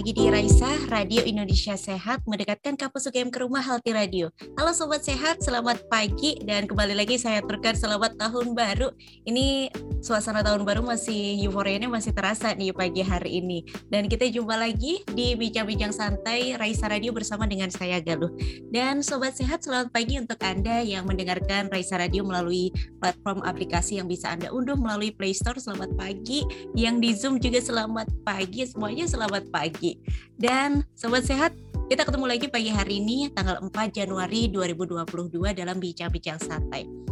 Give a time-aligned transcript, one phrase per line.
[0.00, 4.32] lagi di Raisa, Radio Indonesia Sehat, mendekatkan kampus UGM ke rumah Healthy Radio.
[4.56, 8.96] Halo Sobat Sehat, selamat pagi dan kembali lagi saya turkan selamat tahun baru.
[9.28, 9.68] Ini
[10.00, 13.64] suasana tahun baru masih euforianya masih terasa nih pagi hari ini.
[13.92, 18.32] Dan kita jumpa lagi di Bincang-Bincang Santai Raisa Radio bersama dengan saya Galuh.
[18.72, 24.08] Dan Sobat Sehat, selamat pagi untuk Anda yang mendengarkan Raisa Radio melalui platform aplikasi yang
[24.08, 25.60] bisa Anda unduh melalui Play Store.
[25.60, 26.42] Selamat pagi.
[26.72, 28.64] Yang di Zoom juga selamat pagi.
[28.64, 30.00] Semuanya selamat pagi.
[30.40, 31.52] Dan Sobat Sehat,
[31.92, 37.09] kita ketemu lagi pagi hari ini tanggal 4 Januari 2022 dalam Bincang-Bincang Santai.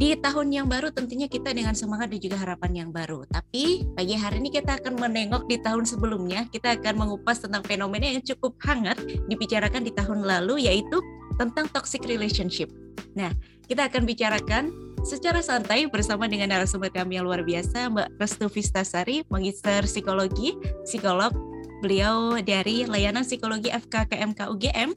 [0.00, 3.28] Di tahun yang baru tentunya kita dengan semangat dan juga harapan yang baru.
[3.28, 6.48] Tapi pagi hari ini kita akan menengok di tahun sebelumnya.
[6.48, 8.96] Kita akan mengupas tentang fenomena yang cukup hangat
[9.28, 11.04] dibicarakan di tahun lalu yaitu
[11.36, 12.72] tentang toxic relationship.
[13.12, 13.28] Nah,
[13.68, 14.72] kita akan bicarakan
[15.04, 20.56] secara santai bersama dengan narasumber kami yang luar biasa, Mbak Restu Vistasari, Magister Psikologi,
[20.88, 21.36] psikolog.
[21.84, 24.96] Beliau dari Layanan Psikologi FKKMK UGM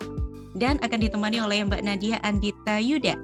[0.56, 3.20] dan akan ditemani oleh Mbak Nadia Andita Yuda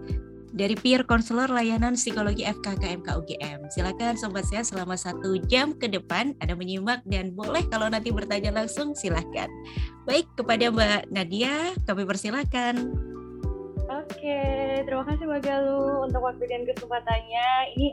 [0.53, 3.69] dari peer counselor layanan psikologi FKKMK UGM.
[3.69, 8.53] Silakan sobat saya selama satu jam ke depan Anda menyimak dan boleh kalau nanti bertanya
[8.53, 9.50] langsung silahkan.
[10.09, 12.97] Baik kepada Mbak Nadia kami persilakan.
[13.89, 14.42] Oke,
[14.86, 17.50] terima kasih Mbak Galuh untuk waktu dan kesempatannya.
[17.77, 17.88] Ini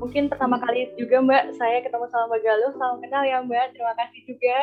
[0.00, 2.70] mungkin pertama kali juga Mbak saya ketemu sama Mbak Galuh.
[2.76, 3.76] Salam kenal ya Mbak.
[3.76, 4.56] Terima kasih juga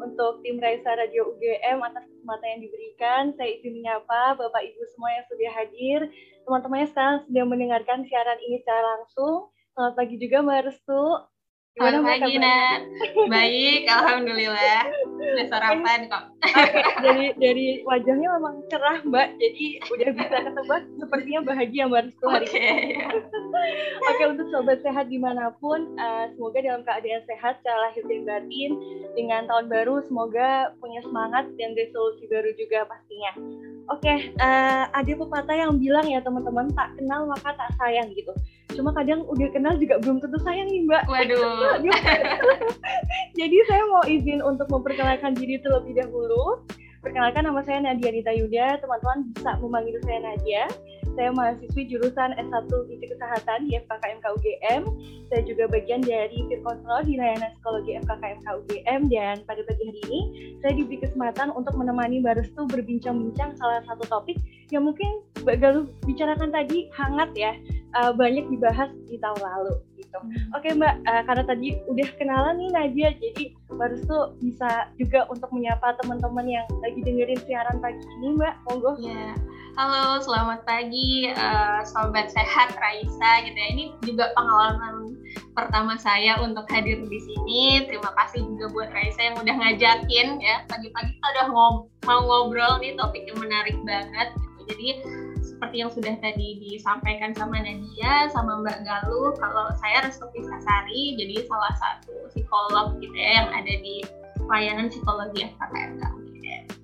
[0.00, 3.22] untuk tim Raisa Radio UGM atas kesempatan yang diberikan.
[3.38, 6.00] Saya izin menyapa Bapak Ibu semua yang sudah hadir.
[6.44, 9.48] Teman-teman yang sekarang sedang mendengarkan siaran ini secara langsung.
[9.72, 11.04] Selamat pagi juga Mbak Restu.
[11.74, 12.80] Gimana Selamat pagi, Nat.
[13.32, 14.82] Baik, Alhamdulillah.
[15.24, 16.24] Udah sarapan kok.
[16.44, 19.28] Okay, dari dari wajahnya memang cerah, Mbak.
[19.40, 22.60] Jadi udah bisa ketebak sepertinya bahagia Mbak Restu hari okay.
[22.60, 22.94] ini.
[23.10, 28.04] Oke, okay, untuk sobat sehat di mana pun, uh, semoga dalam keadaan sehat secara lahir
[28.04, 28.70] dan batin.
[29.16, 33.32] Dengan tahun baru, semoga punya semangat dan resolusi baru juga pastinya.
[33.92, 38.32] Oke, okay, uh, ada pepatah yang bilang ya teman-teman, tak kenal maka tak sayang gitu.
[38.72, 41.04] Cuma kadang udah kenal juga belum tentu sayang nih Mbak.
[41.04, 41.84] Waduh.
[43.38, 46.64] Jadi saya mau izin untuk memperkenalkan diri terlebih dahulu.
[47.04, 50.64] Perkenalkan nama saya Nadia Rita Yuda, teman-teman bisa memanggil saya Nadia.
[51.14, 54.82] Saya mahasiswi jurusan S1 Gizi Kesehatan di FKKMK UGM.
[55.30, 60.00] Saya juga bagian dari peer counselor di layanan psikologi FKKMK UGM dan pada pagi hari
[60.10, 60.20] ini
[60.58, 64.42] saya diberi kesempatan untuk menemani Mbak Restu berbincang-bincang salah satu topik
[64.74, 67.54] yang mungkin Mbak Galuh bicarakan tadi hangat ya,
[67.94, 70.18] uh, banyak dibahas di tahun lalu gitu.
[70.18, 70.56] Hmm.
[70.58, 75.54] Oke Mbak, uh, karena tadi udah kenalan nih Nadia, jadi Mbak Restu bisa juga untuk
[75.54, 78.98] menyapa teman-teman yang lagi dengerin siaran pagi ini Mbak, monggo.
[78.98, 79.38] Yeah
[79.74, 83.68] Halo, selamat pagi uh, sobat sehat Raisa gitu ya.
[83.74, 85.18] Ini juga pengalaman
[85.50, 87.82] pertama saya untuk hadir di sini.
[87.82, 90.62] Terima kasih juga buat Raisa yang udah ngajakin ya.
[90.70, 91.76] Pagi-pagi kita udah ngob
[92.06, 94.30] mau ngobrol nih topik yang menarik banget.
[94.70, 95.02] Jadi
[95.42, 101.50] seperti yang sudah tadi disampaikan sama Nadia sama Mbak Galuh, kalau saya Restu Pisasari, jadi
[101.50, 104.06] salah satu psikolog gitu ya yang ada di
[104.46, 106.23] layanan psikologi FKKMK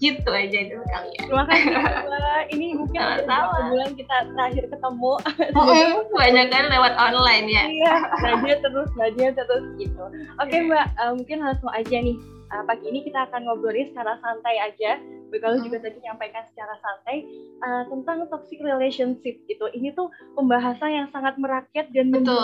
[0.00, 1.20] gitu aja dulu kali ya.
[1.28, 2.44] Terima kasih Mbak.
[2.56, 5.12] Ini mungkin sama bulan kita terakhir ketemu.
[5.54, 7.64] Oh, oh banyak kan lewat online ya.
[7.68, 10.04] Iya, belajar terus, belajar terus gitu.
[10.40, 12.16] Oke okay, Mbak, uh, mungkin langsung aja nih.
[12.50, 14.98] Uh, pagi ini kita akan ngobrolin secara santai aja.
[15.30, 15.66] Begalu hmm.
[15.70, 17.22] juga tadi menyampaikan secara santai
[17.62, 19.70] uh, tentang toxic relationship gitu.
[19.70, 22.34] Ini tuh pembahasan yang sangat merakyat dan Betul.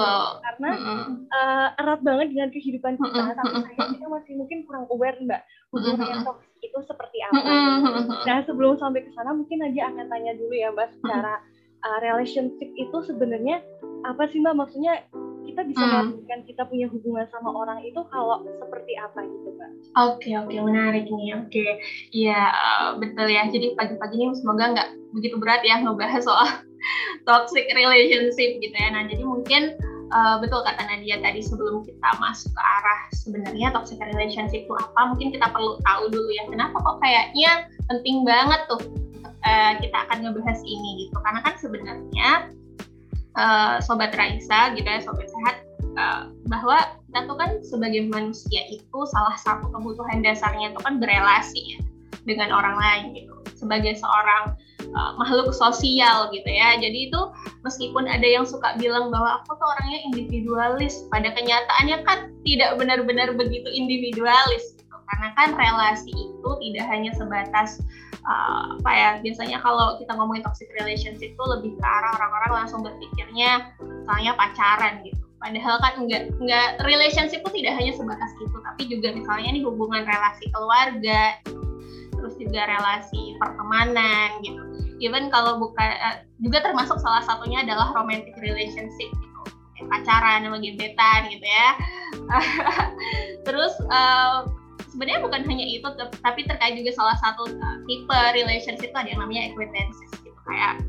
[0.46, 1.26] karena hmm.
[1.26, 3.18] uh, erat banget dengan kehidupan kita.
[3.18, 3.34] Hmm.
[3.34, 5.42] Tapi saya kita masih mungkin kurang aware Mbak
[5.74, 7.40] hubungan yang toxic itu seperti apa.
[8.26, 11.40] Nah sebelum sampai ke sana mungkin aja akan tanya dulu ya mbak secara
[11.86, 13.62] uh, relationship itu sebenarnya
[14.04, 14.54] apa sih mbak?
[14.58, 15.06] Maksudnya
[15.46, 19.70] kita bisa melakukan kita punya hubungan sama orang itu kalau seperti apa gitu mbak?
[19.96, 21.48] Oke okay, oke okay, menarik nih oke.
[21.48, 21.70] Okay.
[22.10, 23.46] iya uh, betul ya.
[23.48, 26.48] Jadi pagi-pagi ini semoga nggak begitu berat ya ngebahas soal
[27.28, 28.88] toxic relationship gitu ya.
[28.90, 29.62] Nah jadi mungkin
[30.12, 35.14] uh, betul kata Nadia tadi sebelum kita masuk ke arah sebenarnya toxic relationship itu apa
[35.14, 38.82] mungkin kita perlu tahu dulu ya kenapa kok kayaknya penting banget tuh
[39.46, 41.16] uh, kita akan ngebahas ini gitu.
[41.22, 42.28] Karena kan sebenarnya
[43.38, 45.56] uh, sobat Raisa gitu ya sobat sehat
[45.96, 51.78] uh, bahwa kita tuh kan sebagai manusia itu salah satu kebutuhan dasarnya itu kan berelasi
[51.78, 51.80] ya
[52.26, 53.34] dengan orang lain gitu.
[53.56, 54.58] Sebagai seorang
[54.94, 56.76] uh, makhluk sosial gitu ya.
[56.78, 57.20] Jadi itu
[57.66, 63.34] meskipun ada yang suka bilang bahwa aku tuh orangnya individualis, pada kenyataannya kan tidak benar-benar
[63.34, 64.96] begitu individualis gitu.
[65.10, 67.82] Karena kan relasi itu tidak hanya sebatas
[68.26, 72.82] uh, apa ya biasanya kalau kita ngomongin toxic relationship itu lebih ke arah orang-orang langsung
[72.82, 78.82] berpikirnya misalnya pacaran gitu Padahal kan enggak enggak relationship itu tidak hanya sebatas itu, tapi
[78.88, 81.36] juga misalnya nih hubungan relasi keluarga,
[82.18, 84.62] terus juga relasi pertemanan gitu.
[84.98, 89.40] Even kalau bukan uh, juga termasuk salah satunya adalah romantic relationship gitu,
[89.76, 91.68] kayak pacaran sama gebetan gitu ya.
[93.46, 94.48] terus uh,
[94.88, 95.88] sebenarnya bukan hanya itu,
[96.24, 100.80] tapi terkait juga salah satu uh, tipe relationship itu ada yang namanya acquaintances gitu kayak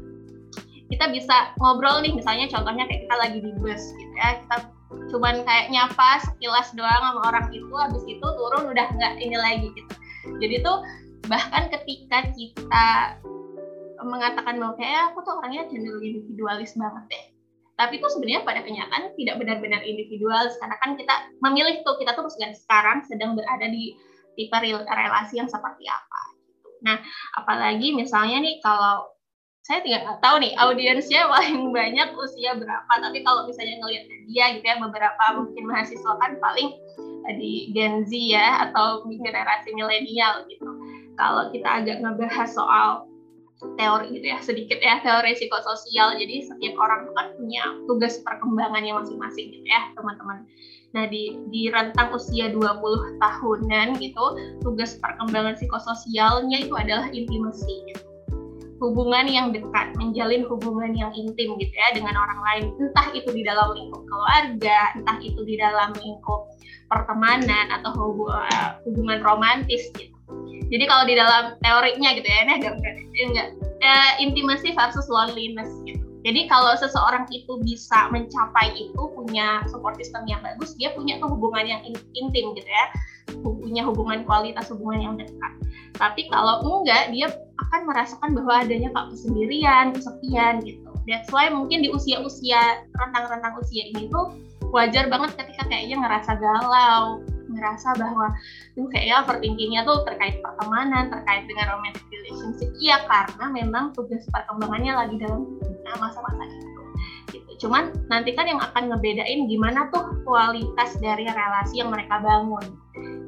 [0.88, 4.56] kita bisa ngobrol nih misalnya contohnya kayak kita lagi di bus gitu ya kita
[5.12, 9.68] cuman kayak nyapa sekilas doang sama orang itu habis itu turun udah nggak ini lagi
[9.75, 9.94] gitu
[10.39, 10.79] jadi tuh
[11.31, 12.88] bahkan ketika kita
[14.01, 17.25] mengatakan bahwa kayak aku tuh orangnya cenderung individualis banget deh
[17.77, 21.13] tapi itu sebenarnya pada kenyataan tidak benar-benar individualis karena kan kita
[21.45, 23.94] memilih tuh kita tuh sekarang sedang berada di
[24.33, 26.69] tipe relasi yang seperti apa gitu.
[26.85, 26.97] Nah,
[27.38, 29.13] apalagi misalnya nih kalau
[29.62, 34.65] saya tidak tahu nih audiensnya paling banyak usia berapa tapi kalau misalnya ngelihat dia gitu
[34.65, 36.71] ya beberapa mungkin mahasiswa kan paling
[37.29, 40.65] eh, di Gen Z ya atau generasi milenial gitu
[41.17, 43.09] kalau kita agak ngebahas soal
[43.57, 46.13] teori gitu ya sedikit ya teori psikososial.
[46.17, 50.45] Jadi setiap orang kan punya tugas perkembangannya masing-masing gitu ya teman-teman.
[50.93, 54.25] Nah di di rentang usia 20 tahunan gitu
[54.61, 57.97] tugas perkembangan psikososialnya itu adalah intimasi.
[58.77, 63.41] Hubungan yang dekat, menjalin hubungan yang intim gitu ya dengan orang lain, entah itu di
[63.41, 66.53] dalam lingkup keluarga, entah itu di dalam lingkup
[66.85, 67.89] pertemanan atau
[68.85, 70.16] hubungan romantis gitu.
[70.67, 73.47] Jadi kalau di dalam teorinya gitu ya, ini agak enggak
[73.79, 76.03] ya, intimacy versus loneliness gitu.
[76.27, 81.31] Jadi kalau seseorang itu bisa mencapai itu punya support system yang bagus, dia punya tuh
[81.31, 82.85] hubungan yang intim gitu ya,
[83.39, 85.53] punya hubungan kualitas hubungan yang dekat.
[85.95, 87.31] Tapi kalau enggak, dia
[87.67, 90.83] akan merasakan bahwa adanya kak kesendirian, kesepian gitu.
[91.07, 94.35] That's why mungkin di usia-usia rentang-rentang usia ini tuh
[94.75, 97.23] wajar banget ketika kayaknya ngerasa galau,
[97.57, 98.31] ngerasa bahwa
[98.77, 102.69] tuh kayaknya overthinkingnya tuh terkait pertemanan, terkait dengan romantic relationship.
[102.77, 105.57] Iya karena memang tugas perkembangannya lagi dalam
[105.98, 106.81] masa-masa itu.
[107.33, 107.68] Gitu.
[107.68, 112.63] Cuman nanti kan yang akan ngebedain gimana tuh kualitas dari relasi yang mereka bangun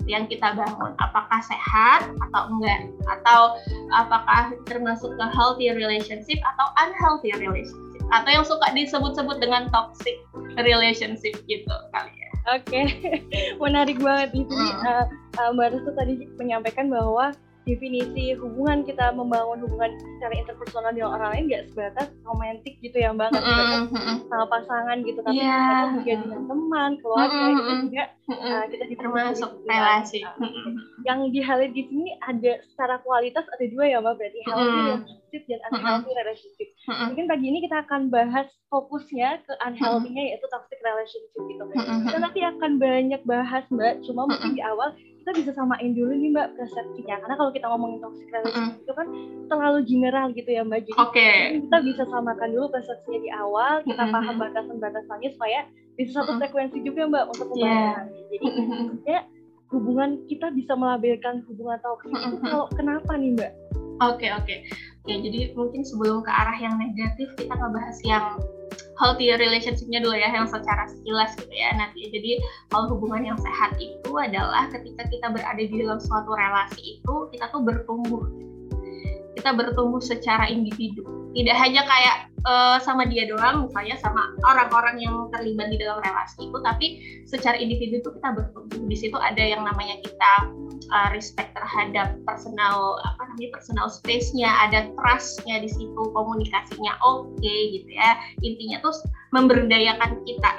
[0.10, 3.62] yang kita bangun apakah sehat atau enggak atau
[3.94, 10.18] apakah termasuk ke healthy relationship atau unhealthy relationship atau yang suka disebut-sebut dengan toxic
[10.58, 12.29] relationship gitu kali ya.
[12.50, 12.86] Oke, okay.
[13.64, 14.70] menarik banget di sini.
[14.74, 14.82] Hmm.
[14.82, 15.06] Uh,
[15.38, 17.30] uh, Mbak Restu tadi menyampaikan bahwa
[17.70, 23.14] definisi hubungan kita membangun hubungan secara interpersonal dengan orang lain nggak sebatas romantis gitu ya
[23.14, 23.86] mbak nggak sebatas
[24.26, 25.94] sama pasangan gitu tapi yeah.
[25.94, 27.60] juga dengan teman keluarga mm -hmm.
[27.62, 28.04] itu juga
[28.34, 30.50] uh, kita termasuk relasi uh,
[31.06, 35.00] yang di di sini ada secara kualitas ada dua ya mbak berarti healthy mm -hmm.
[35.30, 36.70] Relationship dan unhealthy relationship.
[36.90, 41.64] Mungkin pagi ini kita akan bahas fokusnya ke unhealthy-nya yaitu toxic relationship gitu.
[42.10, 44.02] Kita nanti akan banyak bahas mbak.
[44.06, 47.16] Cuma mungkin di awal kita bisa samain dulu nih mbak persepsinya.
[47.22, 49.08] Karena kalau kita ngomongin toxic relationship itu kan
[49.46, 50.82] terlalu general gitu ya mbak.
[50.90, 51.38] Jadi okay.
[51.62, 55.62] kita bisa samakan dulu persepsinya di awal kita paham batasan-batasannya supaya
[55.94, 58.32] bisa satu frekuensi juga mbak untuk pembahasan yeah.
[58.32, 58.48] jadi
[59.04, 59.20] ya
[59.70, 63.52] hubungan kita bisa melabelkan hubungan toxic itu kalau kenapa nih mbak?
[64.00, 64.46] Oke okay, oke.
[64.48, 64.58] Okay.
[65.10, 68.38] Oke, jadi mungkin sebelum ke arah yang negatif kita ngebahas yang
[69.02, 72.14] healthy relationship-nya dulu ya yang secara sekilas gitu ya nanti.
[72.14, 72.38] Jadi
[72.70, 77.50] kalau hubungan yang sehat itu adalah ketika kita berada di dalam suatu relasi itu kita
[77.50, 78.22] tuh bertumbuh.
[79.38, 81.06] Kita bertumbuh secara individu.
[81.36, 86.50] Tidak hanya kayak uh, sama dia doang misalnya sama orang-orang yang terlibat di dalam relasi
[86.50, 86.88] itu tapi
[87.30, 88.82] secara individu itu kita bertumbuh.
[88.90, 90.32] Di situ ada yang namanya kita
[90.90, 97.80] uh, respect terhadap personal apa namanya personal space-nya, ada trust-nya di situ, komunikasinya oke okay,
[97.80, 98.18] gitu ya.
[98.42, 98.96] Intinya tuh
[99.32, 100.52] memberdayakan kita.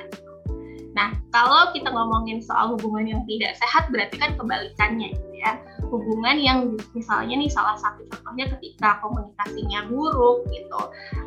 [0.91, 5.59] Nah, kalau kita ngomongin soal hubungan yang tidak sehat berarti kan kebalikannya gitu ya.
[5.91, 6.59] Hubungan yang
[6.95, 10.81] misalnya nih salah satu contohnya ketika komunikasinya buruk gitu.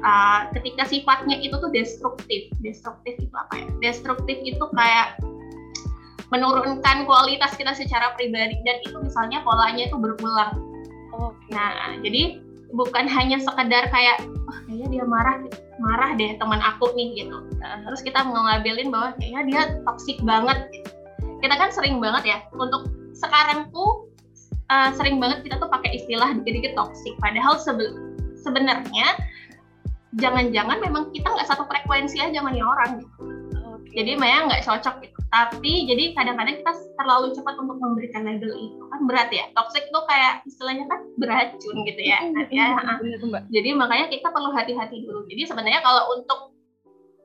[0.04, 2.52] Uh, ketika sifatnya itu tuh destruktif.
[2.60, 3.68] Destruktif itu apa ya?
[3.80, 5.20] Destruktif itu kayak
[6.34, 10.74] menurunkan kualitas kita secara pribadi dan itu misalnya polanya itu berulang.
[11.54, 12.42] Nah, jadi
[12.74, 15.38] bukan hanya sekedar kayak oh, kayaknya dia marah
[15.84, 17.44] marah deh teman aku nih gitu.
[17.60, 20.72] Nah, terus kita ngelabelin bahwa kayaknya dia toksik banget.
[21.44, 24.08] Kita kan sering banget ya untuk sekarang tuh
[24.72, 27.14] uh, sering banget kita tuh pakai istilah dikit-dikit toksik.
[27.20, 27.92] Padahal sebe
[28.40, 29.20] sebenarnya
[30.16, 33.43] jangan-jangan memang kita nggak satu frekuensi aja sama orang gitu.
[33.94, 35.20] Jadi Maya nggak cocok gitu.
[35.30, 39.46] Tapi jadi kadang-kadang kita terlalu cepat untuk memberikan label itu kan berat ya.
[39.54, 42.20] Toxic itu kayak istilahnya kan beracun gitu ya.
[42.34, 42.68] Nah, ya
[43.54, 45.26] jadi makanya kita perlu hati-hati dulu.
[45.30, 46.58] Jadi sebenarnya kalau untuk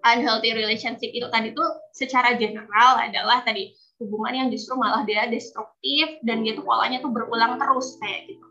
[0.05, 6.21] unhealthy relationship itu tadi tuh secara general adalah tadi hubungan yang justru malah dia destruktif
[6.23, 8.47] dan dia tuh polanya tuh berulang terus kayak gitu.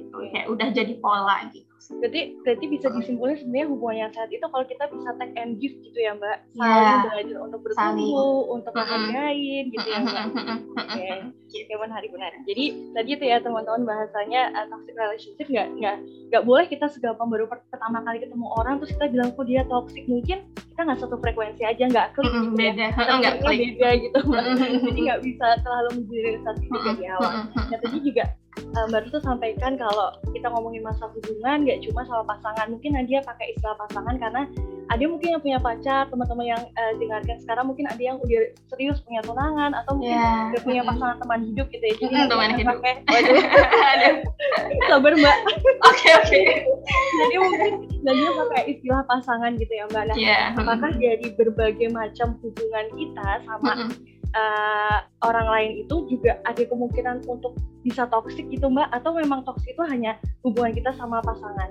[0.00, 4.46] Gitu kayak udah jadi pola gitu Berarti berarti bisa disimpulkan sebenarnya hubungan yang sehat itu
[4.46, 6.38] kalau kita bisa take and give gitu ya Mbak.
[6.54, 6.70] Iya.
[6.70, 10.24] Saling belajar untuk bertumbuh, untuk menghargai gitu ya Mbak.
[10.78, 11.08] Oke,
[11.50, 12.30] Oke, menarik benar.
[12.46, 15.96] Jadi tadi itu ya teman-teman bahasanya uh, toxic relationship nggak nggak
[16.30, 19.62] nggak boleh kita segampang baru per- pertama kali ketemu orang terus kita bilang kok dia
[19.66, 22.70] toxic mungkin kita nggak satu frekuensi aja nggak klik Mm-mm, gitu ya.
[22.70, 22.86] beda
[23.18, 24.18] nggak klik beda gitu.
[24.86, 27.32] Jadi nggak bisa terlalu mengeneralisasi juga di awal.
[27.50, 28.24] Nah tadi juga
[28.78, 32.66] uh, Mbak sampaikan kalau kita ngomongin masalah hubungan nggak cuma sama pasangan.
[32.70, 34.42] Mungkin Nadia pakai istilah pasangan karena
[34.90, 38.98] ada mungkin yang punya pacar, teman-teman yang uh, dengarkan sekarang mungkin ada yang udah serius
[39.00, 40.50] punya tunangan atau mungkin Ya.
[40.50, 41.94] udah punya pasangan teman hidup gitu ya.
[41.96, 42.76] Jadi teman hidup.
[42.76, 42.98] pakai-
[44.88, 45.36] sabar Mbak.
[45.86, 46.40] Oke oke.
[47.16, 50.02] Jadi mungkin Nadia pakai istilah pasangan gitu ya Mbak.
[50.04, 50.38] Nah, Ya.
[50.52, 53.90] apakah dari berbagai macam hubungan kita sama Mm-mm.
[54.32, 59.72] uh, orang lain itu juga ada kemungkinan untuk bisa toksik gitu mbak atau memang toksik
[59.72, 61.70] itu hanya hubungan kita sama pasangan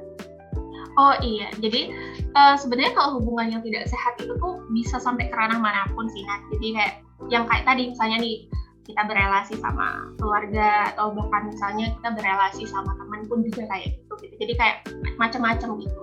[0.97, 1.93] Oh iya, jadi
[2.35, 6.05] eh, sebenarnya kalau hubungan yang tidak sehat itu tuh bisa sampai ke ranah mana pun
[6.09, 6.41] sih, Nat.
[6.53, 6.93] Jadi kayak
[7.27, 8.47] yang kayak tadi misalnya nih
[8.89, 14.13] kita berelasi sama keluarga atau bahkan misalnya kita berelasi sama teman pun juga kayak gitu
[14.25, 14.35] gitu.
[14.41, 14.77] Jadi kayak
[15.21, 16.01] macam-macam gitu.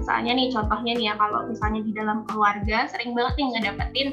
[0.00, 4.08] Misalnya nih contohnya nih ya kalau misalnya di dalam keluarga sering banget nih ngedapetin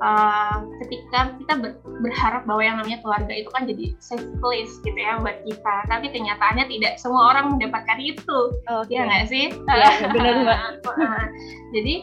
[0.00, 4.98] eh, ketika kita ber- berharap bahwa yang namanya keluarga itu kan jadi safe place gitu
[4.98, 5.76] ya buat kita.
[5.86, 8.38] Tapi kenyataannya tidak semua orang mendapatkan itu.
[8.66, 9.46] oke Iya nggak sih?
[9.54, 10.34] Iya, benar,
[10.82, 11.28] Mbak.
[11.74, 11.94] Jadi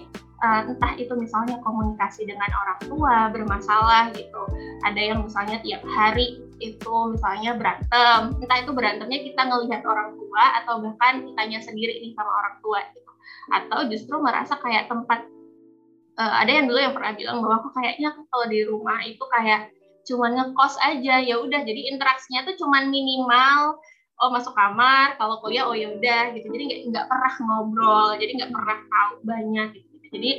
[0.41, 4.43] eh, entah itu misalnya komunikasi dengan orang tua bermasalah gitu.
[4.87, 8.37] Ada yang misalnya tiap hari itu misalnya berantem.
[8.37, 12.79] Entah itu berantemnya kita ngelihat orang tua atau bahkan kitanya sendiri nih sama orang tua
[12.93, 13.11] gitu.
[13.51, 15.25] Atau justru merasa kayak tempat
[16.21, 19.73] eh, ada yang dulu yang pernah bilang bahwa kok kayaknya kalau di rumah itu kayak
[20.05, 21.61] cuman ngekos aja ya udah.
[21.65, 23.81] Jadi interaksinya tuh cuman minimal
[24.21, 26.45] oh masuk kamar kalau kuliah oh ya udah gitu.
[26.53, 30.05] Jadi nggak nggak pernah ngobrol jadi nggak pernah tahu banyak gitu.
[30.11, 30.31] Jadi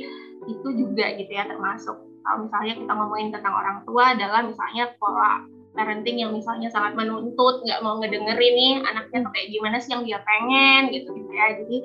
[0.43, 5.43] itu juga gitu ya termasuk kalau misalnya kita ngomongin tentang orang tua adalah misalnya pola
[5.73, 10.03] parenting yang misalnya sangat menuntut nggak mau ngedengerin nih anaknya tuh kayak gimana sih yang
[10.05, 11.47] dia pengen gitu gitu ya.
[11.59, 11.77] Jadi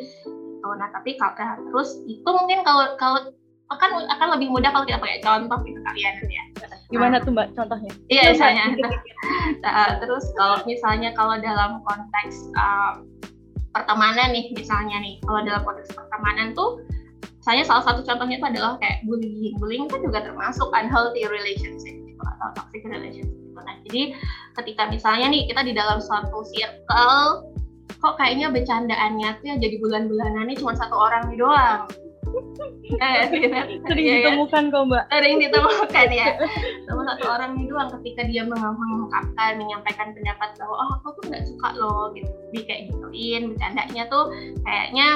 [0.59, 0.76] gitu.
[0.76, 1.35] Nah tapi kalau
[1.71, 3.21] terus itu mungkin kalau kalau
[3.69, 6.43] akan akan lebih mudah kalau kita pakai contoh gitu kalian ya
[6.89, 8.65] gimana tuh mbak contohnya Iya, misalnya.
[8.73, 9.17] dikit-dikit.
[9.65, 13.05] Nah, terus kalau misalnya kalau dalam konteks um,
[13.77, 16.81] pertemanan nih, misalnya nih, kalau dalam konteks pertemanan tuh,
[17.45, 19.53] saya salah satu contohnya itu adalah kayak bullying.
[19.61, 23.37] Bullying itu juga termasuk unhealthy relationship gitu, atau toxic relationship.
[23.37, 23.61] Gitu.
[23.61, 24.03] Nah, jadi
[24.57, 27.53] ketika misalnya nih kita di dalam suatu circle,
[28.01, 31.85] kok kayaknya bercandaannya tuh yang jadi bulan-bulanannya cuma satu orang nih doang.
[32.99, 33.23] Eh,
[33.88, 34.23] sering Iya kan?
[34.35, 35.04] ditemukan kok mbak.
[35.12, 36.28] Sering ditemukan ya.
[36.88, 41.23] Sama satu orang ini doang ketika dia meng- mengungkapkan menyampaikan pendapat bahwa oh aku tuh
[41.30, 42.30] nggak suka loh gitu.
[42.50, 44.25] Di kayak gituin bercandanya tuh
[44.64, 45.07] kayaknya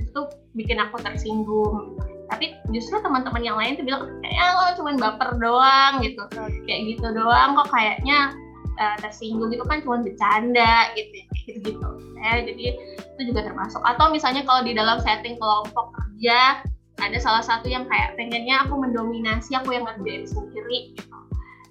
[0.00, 0.20] itu
[0.58, 1.96] bikin aku tersinggung.
[2.30, 6.22] Tapi justru teman-teman yang lain tuh bilang kayaknya lo cuman baper doang gitu.
[6.66, 8.34] Kayak gitu doang kok kayaknya
[8.78, 11.88] eh, tersinggung itu kan cuma bercanda gitu gitu gitu
[12.20, 12.76] ya jadi
[13.20, 13.84] itu juga termasuk.
[13.84, 16.64] Atau misalnya kalau di dalam setting kelompok kerja
[17.00, 21.18] ada salah satu yang kayak pengennya aku mendominasi aku yang ngerjain sendiri gitu.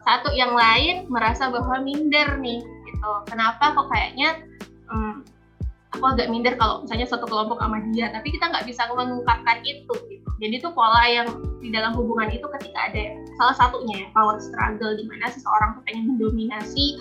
[0.06, 3.12] Satu yang lain merasa bahwa minder nih gitu.
[3.26, 4.38] Kenapa kok kayaknya
[4.90, 5.26] hmm,
[5.96, 9.94] aku agak minder kalau misalnya satu kelompok sama dia tapi kita nggak bisa mengungkapkan itu
[10.10, 11.28] gitu jadi itu pola yang
[11.60, 13.04] di dalam hubungan itu ketika ada
[13.42, 16.96] salah satunya ya power struggle di mana seseorang tuh pengen mendominasi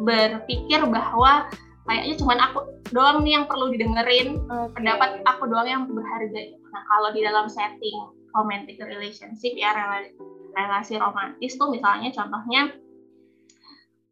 [0.00, 1.48] berpikir bahwa
[1.84, 2.58] kayaknya cuman aku
[2.92, 4.72] doang nih yang perlu didengerin Oke.
[4.76, 6.42] pendapat aku doang yang berharga.
[6.72, 7.96] Nah, kalau di dalam setting
[8.34, 10.14] romantic relationship ya rela-
[10.56, 12.72] relasi romantis tuh misalnya contohnya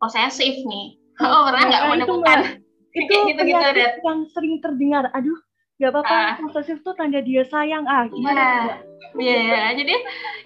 [0.00, 0.96] posesif nih.
[1.20, 2.38] Oh, pernah nggak Nah, menemukan
[2.94, 5.38] itu gitu-gitu penyakit dan yang sering terdengar aduh
[5.76, 6.34] nggak apa-apa Ah.
[6.38, 8.46] posesif tuh tanda dia sayang ah gimana Iya.
[8.46, 8.78] tuh, Mbak?
[9.12, 9.62] Iya, iya.
[9.74, 9.94] jadi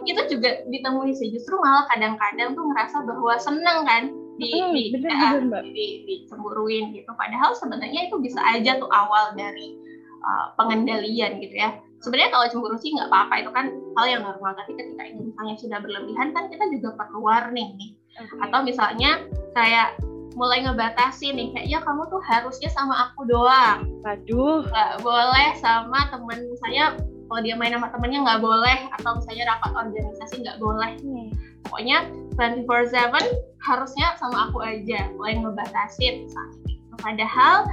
[0.02, 1.28] itu juga ditemui sih.
[1.28, 4.02] Justru malah kadang-kadang tuh ngerasa bahwa seneng kan
[4.36, 5.62] di Hmm, di, bener, ah, bener, Mbak.
[5.70, 7.10] di dicemburuin gitu.
[7.14, 9.76] Padahal sebenarnya itu bisa aja tuh awal dari
[10.18, 11.78] uh, pengendalian gitu ya.
[12.00, 14.56] Sebenarnya kalau cemburu sih nggak apa-apa itu kan hal yang normal.
[14.56, 17.90] Tapi ketika ini misalnya sudah berlebihan kan kita juga perlu warning nih.
[18.18, 18.34] Oke.
[18.40, 19.20] Atau misalnya
[19.52, 20.00] kayak
[20.36, 21.48] mulai ngebatasi nih.
[21.56, 23.88] Kayak ya kamu tuh harusnya sama aku doang.
[24.04, 26.38] Aduh nggak boleh sama temen.
[26.52, 30.92] Misalnya kalau dia main sama temennya nggak boleh atau misalnya rapat organisasi nggak boleh.
[31.00, 31.28] Hmm.
[31.66, 32.06] pokoknya
[32.38, 33.26] 24/7
[33.58, 36.30] harusnya sama aku aja mulai ngebatasin.
[36.30, 37.66] Misalnya padahal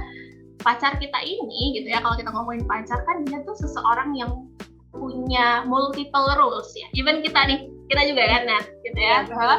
[0.66, 4.50] pacar kita ini gitu ya kalau kita ngomongin pacar kan dia tuh seseorang yang
[4.94, 6.86] punya multiple rules ya.
[6.94, 9.26] Even kita nih, kita juga kan Nat, gitu ya.
[9.26, 9.54] Bahwa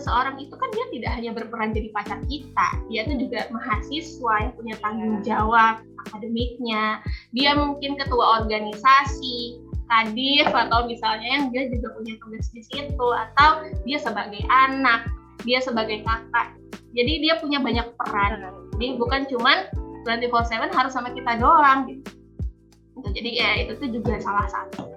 [0.00, 4.52] seseorang itu kan dia tidak hanya berperan jadi pacar kita, dia tuh juga mahasiswa yang
[4.56, 7.04] punya tanggung jawab akademiknya,
[7.36, 13.68] dia mungkin ketua organisasi, kadif atau misalnya yang dia juga punya tugas di situ atau
[13.84, 15.04] dia sebagai anak,
[15.44, 16.56] dia sebagai kakak.
[16.96, 18.50] Jadi dia punya banyak peran.
[18.74, 19.68] Jadi bukan cuman
[20.08, 22.10] 24/7 harus sama kita doang gitu.
[23.12, 24.88] Jadi ya itu tuh juga salah satu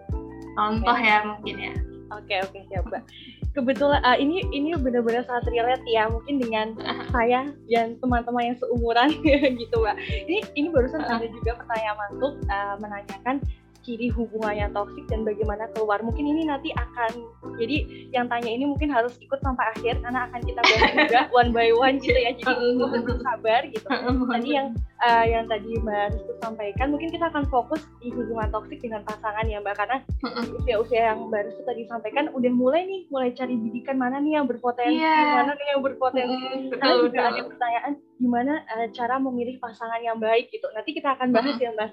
[0.54, 1.74] contoh ya mungkin ya.
[2.14, 3.04] Oke oke siap mbak.
[3.54, 6.74] Kebetulan uh, ini ini benar-benar sangat relate ya mungkin dengan
[7.14, 9.10] saya dan teman-teman yang seumuran
[9.62, 9.96] gitu mbak.
[10.02, 13.36] Ini ini barusan ada juga pertanyaan masuk uh, menanyakan
[13.84, 16.00] ciri hubungan yang toksik dan bagaimana keluar.
[16.02, 17.12] Mungkin ini nanti akan
[17.60, 21.52] jadi yang tanya ini mungkin harus ikut sampai akhir karena akan kita bahas juga one
[21.52, 22.32] by one gitu ya.
[22.34, 23.88] Jadi untuk sabar gitu.
[24.32, 24.74] Tadi yang
[25.04, 29.46] uh, yang tadi Mbak Rizky sampaikan mungkin kita akan fokus di hubungan toksik dengan pasangan
[29.46, 29.98] ya Mbak karena
[30.64, 34.48] usia-usia yang Mbak Rizky tadi sampaikan udah mulai nih mulai cari bidikan mana nih yang
[34.48, 35.44] berpotensi, yeah.
[35.44, 36.72] mana nih yang berpotensi.
[36.80, 40.68] Karena juga ada pertanyaan gimana uh, cara memilih pasangan yang baik gitu.
[40.72, 41.90] Nanti kita akan bahas ya Mbak.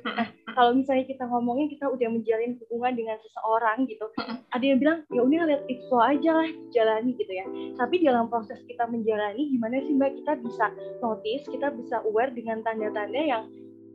[0.00, 4.06] Nah, kalau misalnya kita ngomongin kita udah menjalin hubungan dengan seseorang gitu,
[4.50, 7.46] ada yang bilang ya udah lihat itu aja lah jalani gitu ya.
[7.78, 10.66] Tapi dalam proses kita menjalani gimana sih Mbak kita bisa
[11.00, 13.44] notice, kita bisa aware dengan tanda-tanda yang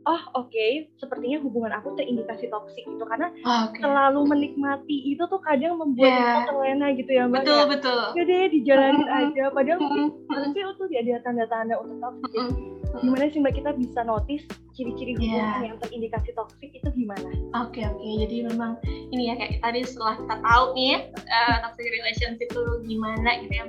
[0.06, 3.82] oh oke okay, sepertinya hubungan aku terindikasi toksik gitu karena oh, okay.
[3.82, 6.22] selalu menikmati itu tuh kadang membuat yeah.
[6.22, 7.66] kita terlena gitu ya mbak betul ya.
[7.66, 9.20] betul ya deh dijalanin mm -hmm.
[9.26, 10.06] aja padahal mm -hmm.
[10.30, 13.00] harusnya itu ada tanda-tanda untuk toksik mm -hmm.
[13.02, 14.44] gimana sih mbak kita bisa notice
[14.78, 15.66] ciri-ciri hubungan yeah.
[15.72, 17.32] yang terindikasi toksik itu gimana?
[17.64, 18.12] Oke okay, oke okay.
[18.28, 18.72] jadi memang
[19.10, 23.64] ini ya kayak tadi setelah kita tahu nih uh, toxic relationship itu gimana gitu ya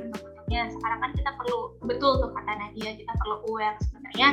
[0.48, 4.28] bentuk-bentuknya sekarang kan kita perlu betul tuh kata Nadia kita perlu aware sebenarnya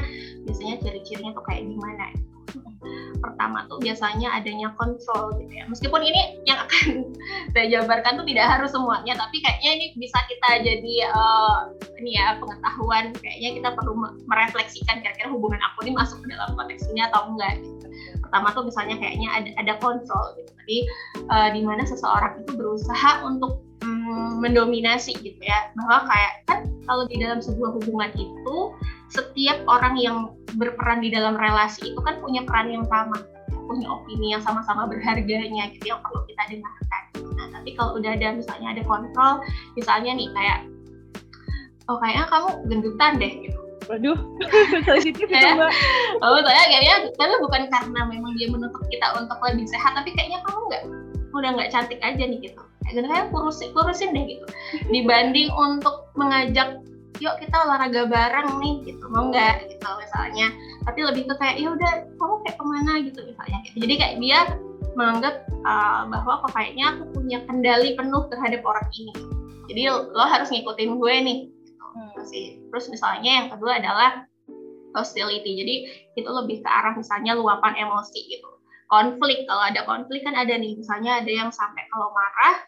[0.46, 2.06] biasanya ciri-cirinya tuh kayak gimana
[3.18, 5.64] pertama tuh biasanya adanya kontrol gitu ya.
[5.66, 7.08] Meskipun ini yang akan
[7.56, 12.36] saya jabarkan tuh tidak harus semuanya tapi kayaknya ini bisa kita jadi uh, ini ya
[12.36, 13.16] pengetahuan.
[13.24, 13.96] Kayaknya kita perlu
[14.28, 17.88] merefleksikan kira-kira hubungan aku ini masuk ke dalam konteks ini atau enggak gitu.
[18.20, 20.52] pertama tuh misalnya kayaknya ada ada kontrol gitu.
[20.62, 20.78] Jadi
[21.32, 23.64] uh, di mana seseorang itu berusaha untuk
[24.38, 28.56] mendominasi gitu ya bahwa kayak kan kalau di dalam sebuah hubungan itu
[29.08, 30.16] setiap orang yang
[30.58, 33.16] berperan di dalam relasi itu kan punya peran yang sama
[33.64, 37.02] punya opini yang sama-sama berharganya gitu yang perlu kita dengarkan
[37.34, 39.40] nah tapi kalau udah ada misalnya ada kontrol
[39.74, 40.58] misalnya nih kayak
[41.88, 44.16] oh kayaknya kamu gendutan deh gitu Waduh,
[44.88, 45.72] sensitif itu mbak.
[46.24, 50.40] Oh, saya kayaknya, tapi bukan karena memang dia menuntut kita untuk lebih sehat, tapi kayaknya
[50.48, 50.82] kamu nggak,
[51.36, 52.64] udah nggak cantik aja nih gitu.
[52.84, 54.46] Kayak kurusin, kurusin deh gitu.
[54.92, 56.84] Dibanding untuk mengajak
[57.22, 59.04] yuk kita olahraga bareng nih gitu.
[59.08, 59.70] Mau nggak?
[59.70, 60.52] Gitu misalnya.
[60.84, 62.92] Tapi lebih ke kayak ya udah kamu kayak ke mana?
[63.02, 63.58] Gitu misalnya.
[63.66, 63.76] Gitu.
[63.82, 64.40] jadi kayak dia
[64.94, 65.34] menganggap
[65.66, 69.14] uh, bahwa kok kayaknya aku punya kendali penuh terhadap orang ini.
[69.64, 72.22] Jadi lo harus ngikutin gue nih gitu.
[72.26, 74.28] sih terus misalnya yang kedua adalah
[74.94, 75.58] hostility.
[75.58, 75.74] Jadi
[76.14, 78.50] itu lebih ke arah misalnya luapan emosi gitu.
[78.86, 79.48] Konflik.
[79.50, 80.78] Kalau ada konflik kan ada nih.
[80.78, 82.62] Misalnya ada yang sampai kalau marah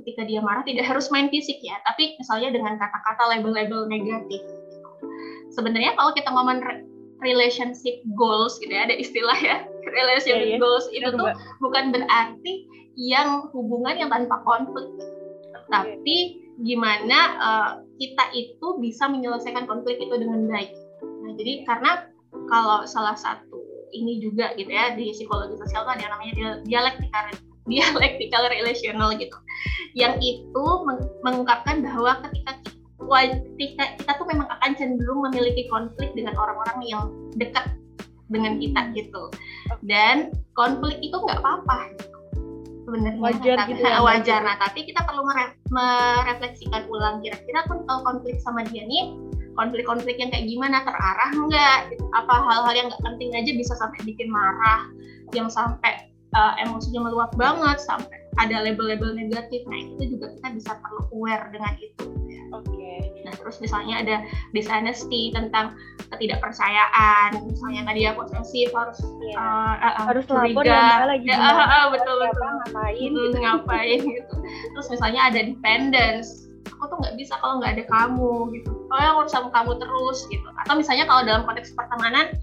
[0.00, 4.42] ketika dia marah tidak harus main fisik ya, tapi misalnya dengan kata-kata label-label negatif.
[5.54, 6.62] Sebenarnya kalau kita ngomong
[7.22, 9.56] relationship goals gitu ya, ada istilah ya,
[9.98, 10.60] relationship yeah, yeah.
[10.60, 11.30] goals itu tuh
[11.62, 14.86] bukan berarti yang hubungan yang tanpa konflik,
[15.70, 20.70] tapi gimana uh, kita itu bisa menyelesaikan konflik itu dengan baik.
[21.02, 22.06] Nah, jadi karena
[22.46, 23.58] kalau salah satu
[23.94, 26.32] ini juga gitu ya di psikologi sosial itu ada yang namanya
[26.66, 27.18] dialektika
[27.70, 29.36] dialektikal relational gitu
[29.96, 30.64] yang itu
[31.24, 32.60] mengungkapkan bahwa ketika
[33.04, 37.02] ketika kita tuh memang akan cenderung memiliki konflik dengan orang-orang yang
[37.36, 37.68] dekat
[38.32, 39.28] dengan kita gitu
[39.84, 42.18] dan konflik itu nggak apa-apa gitu.
[42.88, 48.00] sebenarnya wajar gitu ya wajar nah tapi kita perlu mere merefleksikan ulang kira-kira pun kalau
[48.04, 49.12] konflik sama dia nih
[49.54, 52.04] konflik-konflik yang kayak gimana terarah nggak gitu.
[52.16, 54.88] apa hal-hal yang nggak penting aja bisa sampai bikin marah
[55.36, 59.62] yang sampai uh, emosinya meluap banget sampai ada label-label negatif.
[59.70, 62.06] Nah itu juga kita bisa perlu aware dengan itu.
[62.54, 62.70] Oke.
[62.70, 63.00] Okay.
[63.26, 64.16] Nah terus misalnya ada
[64.54, 65.74] dishonesty tentang
[66.12, 69.38] ketidakpercayaan, misalnya tadi ya posesif harus yeah.
[69.38, 73.38] uh, uh, harus lapor ya lagi ya, uh, uh, betul betul ngapain hmm, gitu.
[73.42, 74.34] ngapain gitu.
[74.76, 78.70] Terus misalnya ada dependence, aku tuh nggak bisa kalau nggak ada kamu gitu.
[78.92, 80.48] Oh ya harus sama kamu terus gitu.
[80.62, 82.38] Atau misalnya kalau dalam konteks pertemanan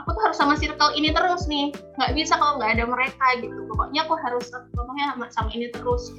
[0.00, 1.72] aku tuh harus sama circle ini terus nih.
[2.00, 3.60] Nggak bisa kalau nggak ada mereka gitu.
[3.68, 6.12] Pokoknya aku harus ngomongnya sama, sama ini terus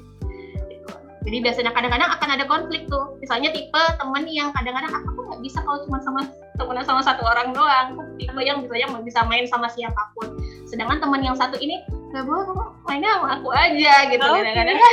[0.69, 0.91] gitu.
[1.23, 3.15] jadi biasanya kadang-kadang akan ada konflik tuh.
[3.23, 6.21] Misalnya tipe temen yang kadang-kadang aku nggak bisa kalau cuma sama
[6.59, 7.95] temen sama satu orang doang.
[7.95, 10.35] Aku tipe yang misalnya bisa main sama siapa pun.
[10.67, 11.81] Sedangkan temen yang satu ini
[12.13, 14.37] nggak boleh kamu mainnya sama aku aja gitu okay.
[14.41, 14.77] kadang-kadang.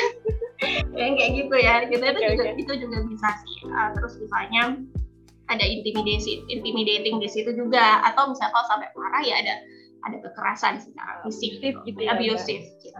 [0.92, 1.74] Yang kayak gitu ya.
[1.88, 2.04] Gitu.
[2.04, 2.60] Itu okay, juga okay.
[2.60, 3.56] itu juga bisa sih.
[3.64, 4.62] Uh, terus misalnya
[5.50, 8.00] ada intimidasi intimidating di situ juga.
[8.06, 9.54] Atau misalnya kalau sampai marah ya ada
[10.06, 12.98] ada kekerasan secara fisik gitu, gitu ya, abusive gitu.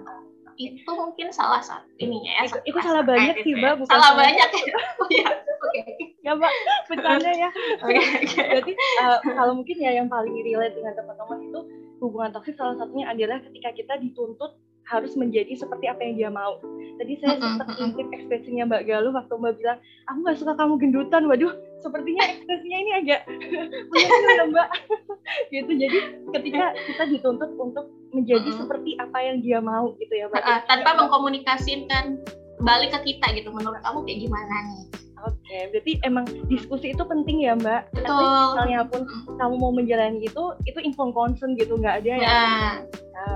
[0.61, 3.61] Itu mungkin salah satu ininya itu, ya itu salah banyak sih ya.
[3.65, 4.49] mbak bukan salah banyak.
[4.61, 5.83] Ya ya oke.
[6.21, 6.53] Ya mbak
[6.93, 7.49] bercanda ya.
[7.87, 8.41] Oke oke.
[8.45, 11.61] Berarti uh, kalau mungkin ya yang paling relate dengan teman-teman itu
[12.05, 14.53] hubungan toksik salah satunya adalah ketika kita dituntut
[14.91, 16.59] harus menjadi seperti apa yang dia mau.
[16.99, 19.79] Tadi saya sempat intip ekspresinya Mbak Galuh waktu Mbak bilang,
[20.11, 21.23] aku nggak suka kamu gendutan.
[21.31, 23.21] Waduh, sepertinya ekspresinya ini agak
[23.89, 24.69] punya ya Mbak.
[25.55, 25.71] gitu.
[25.79, 25.99] Jadi
[26.35, 30.67] ketika kita dituntut untuk menjadi seperti apa yang dia mau gitu ya Mbak.
[30.67, 32.19] Tanpa mengkomunikasikan
[32.67, 33.49] balik ke kita gitu.
[33.55, 34.85] Menurut kamu kayak gimana nih?
[35.21, 37.93] Oke, okay, berarti emang diskusi itu penting ya Mbak.
[37.93, 38.25] Betul.
[38.57, 39.05] Misalnya pun
[39.37, 42.17] kamu mau menjalani itu, itu inform concern gitu, nggak ada ya.
[42.17, 42.75] yang uh,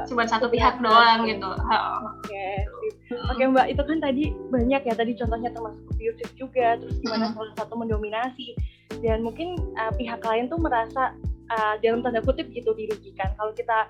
[0.08, 1.50] cuma satu pihak doang gitu.
[1.50, 1.68] Oke,
[2.24, 2.54] okay.
[3.30, 7.32] oke okay, Mbak, itu kan tadi banyak ya tadi contohnya termasuk abusive juga, terus gimana
[7.32, 8.54] salah satu mendominasi
[9.00, 11.16] dan mungkin uh, pihak lain tuh merasa
[11.52, 13.32] uh, dalam tanda kutip gitu dirugikan.
[13.36, 13.88] Kalau kita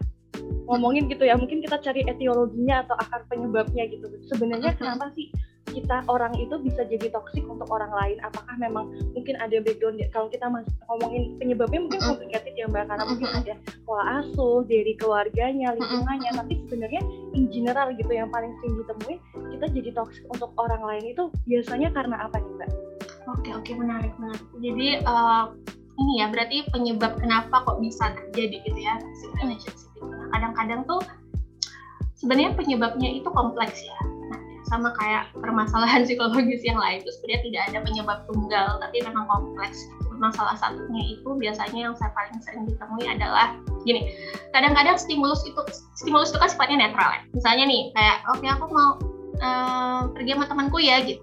[0.66, 4.06] ngomongin gitu ya, mungkin kita cari etiologinya atau akar penyebabnya gitu.
[4.30, 5.30] Sebenarnya kenapa sih
[5.70, 8.16] kita orang itu bisa jadi toksik untuk orang lain.
[8.20, 10.44] Apakah memang mungkin ada background kalau kita
[10.90, 12.86] ngomongin penyebabnya mungkin komplikated ya mbak.
[12.90, 13.54] Karena mungkin ada
[13.88, 16.30] pola asuh dari keluarganya lingkungannya.
[16.36, 19.16] Tapi sebenarnya in general gitu yang paling sering ditemui
[19.56, 22.70] kita jadi toksik untuk orang lain itu biasanya karena apa nih mbak?
[23.32, 23.70] Oke oke.
[23.74, 24.44] Menarik menarik.
[24.60, 25.54] Jadi uh,
[25.94, 30.06] ini ya berarti penyebab kenapa kok bisa terjadi gitu ya toxic relationship itu.
[30.34, 31.00] Kadang-kadang tuh
[32.18, 33.98] sebenarnya penyebabnya itu kompleks ya
[34.74, 37.00] sama kayak permasalahan psikologis yang lain.
[37.00, 39.78] Itu sebenarnya tidak ada penyebab tunggal tapi memang kompleks.
[40.14, 44.14] Masalah satunya itu biasanya yang saya paling sering ditemui adalah gini.
[44.54, 45.58] Kadang-kadang stimulus itu
[45.98, 47.20] stimulus itu kan sifatnya netral ya.
[47.34, 48.90] Misalnya nih kayak oke okay, aku mau
[49.42, 51.22] uh, pergi sama temanku ya gitu.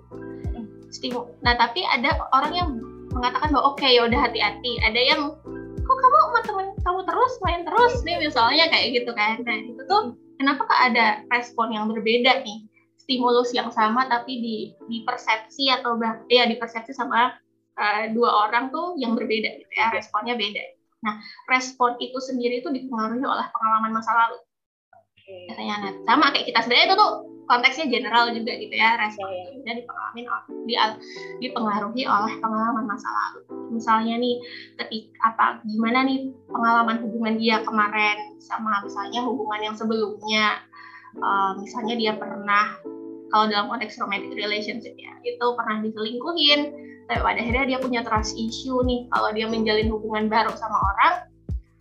[0.92, 2.70] Stimulus nah tapi ada orang yang
[3.12, 4.72] mengatakan bahwa oke okay, ya udah hati-hati.
[4.84, 5.22] Ada yang
[5.82, 7.94] kok kamu sama teman kamu terus main terus?
[8.04, 9.40] Nih misalnya kayak gitu kan.
[9.48, 12.71] Nah itu tuh kenapa kok ada respon yang berbeda nih
[13.12, 14.56] stimulus yang sama tapi di
[14.88, 17.36] di persepsi atau bah ya di persepsi sama
[17.76, 20.63] uh, dua orang tuh yang berbeda gitu ya responnya beda.
[21.04, 21.19] Nah
[21.52, 24.39] respon itu sendiri itu dipengaruhi oleh pengalaman masa lalu.
[25.52, 27.12] Katanya nah, sama kayak kita sebenarnya itu tuh
[27.52, 30.24] konteksnya general juga gitu ya respon itu dan dipengaruhi
[30.63, 30.76] di,
[31.43, 33.41] dipengaruhi oleh pengalaman masa lalu.
[33.76, 34.39] Misalnya nih
[34.80, 40.63] ketika apa gimana nih pengalaman hubungan dia kemarin sama misalnya hubungan yang sebelumnya
[41.19, 42.80] uh, misalnya dia pernah
[43.32, 48.39] kalau dalam konteks romantic relationship ya itu pernah diselingkuhin tapi pada akhirnya dia punya trust
[48.39, 49.04] issue nih.
[49.12, 51.28] Kalau dia menjalin hubungan baru sama orang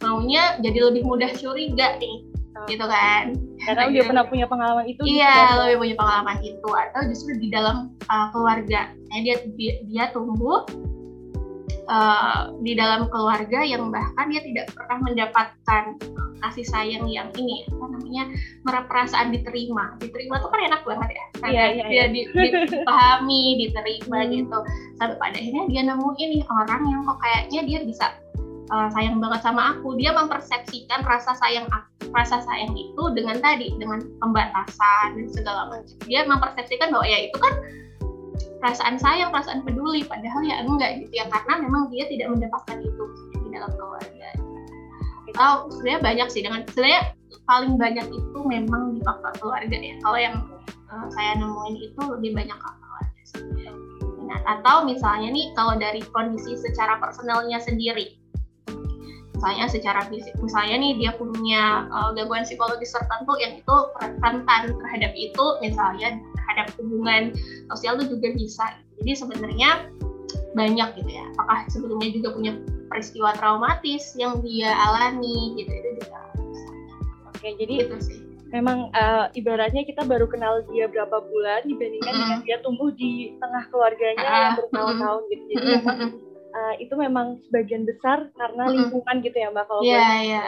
[0.00, 2.26] maunya jadi lebih mudah curiga nih
[2.66, 3.38] gitu kan.
[3.62, 7.48] Karena dia pernah punya pengalaman itu iya gitu, lebih punya pengalaman itu atau justru di
[7.48, 8.90] dalam uh, keluarga.
[8.90, 9.38] Nah, dia
[9.86, 10.66] dia tumbuh
[11.88, 15.84] uh, di dalam keluarga yang bahkan dia tidak pernah mendapatkan
[16.40, 18.24] kasih sayang yang ini apa namanya
[18.64, 19.94] perasaan diterima.
[20.00, 22.08] Diterima tuh kan enak banget ya karena yeah, yeah, dia yeah.
[22.08, 22.20] di,
[22.72, 24.30] dipahami diterima hmm.
[24.34, 24.58] gitu.
[24.96, 28.06] Sampai pada akhirnya dia nemu ini orang yang kok kayaknya dia bisa
[28.72, 29.94] uh, sayang banget sama aku.
[30.00, 31.68] Dia mempersepsikan rasa sayang
[32.10, 35.96] rasa sayang itu dengan tadi dengan pembatasan dan segala macam.
[36.08, 37.52] Dia mempersepsikan bahwa ya itu kan
[38.60, 43.04] perasaan sayang, perasaan peduli, padahal ya enggak gitu ya karena memang dia tidak mendapatkan itu
[43.40, 44.28] di dalam keluarga.
[45.32, 47.02] Atau sebenarnya banyak sih dengan sebenarnya
[47.48, 49.96] paling banyak itu memang di faktor keluarga ya.
[50.04, 50.36] Kalau yang
[50.92, 53.22] uh, saya nemuin itu lebih banyak ke keluarga.
[54.30, 58.14] Nah, atau misalnya nih kalau dari kondisi secara personalnya sendiri,
[59.34, 63.76] misalnya secara fisik, misalnya nih dia punya uh, gangguan psikologis tertentu yang itu
[64.22, 67.37] rentan terhadap itu, misalnya terhadap hubungan
[67.68, 68.64] sosial itu juga bisa.
[69.00, 69.70] Jadi sebenarnya
[70.57, 71.24] banyak gitu ya.
[71.37, 72.53] Apakah sebelumnya juga punya
[72.90, 76.20] peristiwa traumatis yang dia alami gitu itu juga.
[77.31, 78.18] Oke, jadi itu sih.
[78.50, 82.26] Memang uh, ibaratnya kita baru kenal dia berapa bulan dibandingkan mm -hmm.
[82.26, 85.44] dengan dia tumbuh di tengah keluarganya uh, yang bertahun-tahun gitu.
[85.55, 85.98] Jadi memang
[86.50, 90.46] uh, itu memang sebagian besar karena lingkungan gitu ya Mbak kalau yeah, yeah.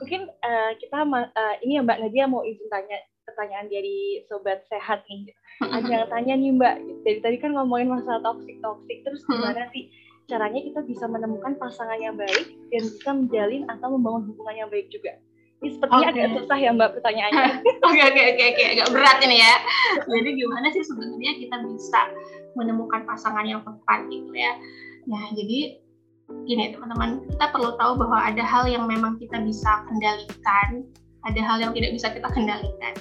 [0.00, 2.98] Mungkin uh, kita uh, ini ya Mbak Nadia mau izin tanya
[3.30, 5.30] pertanyaan dari sobat sehat nih.
[5.62, 9.86] Ada yang tanya nih Mbak, dari tadi kan ngomongin masalah toksik toksik, terus gimana sih
[10.26, 14.90] caranya kita bisa menemukan pasangan yang baik dan bisa menjalin atau membangun hubungan yang baik
[14.90, 15.14] juga?
[15.60, 16.16] Ini sepertinya okay.
[16.16, 17.52] agak susah ya Mbak pertanyaannya.
[17.90, 19.54] Oke oke oke oke agak berat ini ya.
[20.08, 22.00] Jadi gimana sih sebenarnya kita bisa
[22.56, 24.56] menemukan pasangan yang tepat gitu ya?
[25.04, 25.76] Nah jadi
[26.48, 30.86] gini teman-teman kita perlu tahu bahwa ada hal yang memang kita bisa kendalikan
[31.28, 32.94] ada hal yang tidak bisa kita kendalikan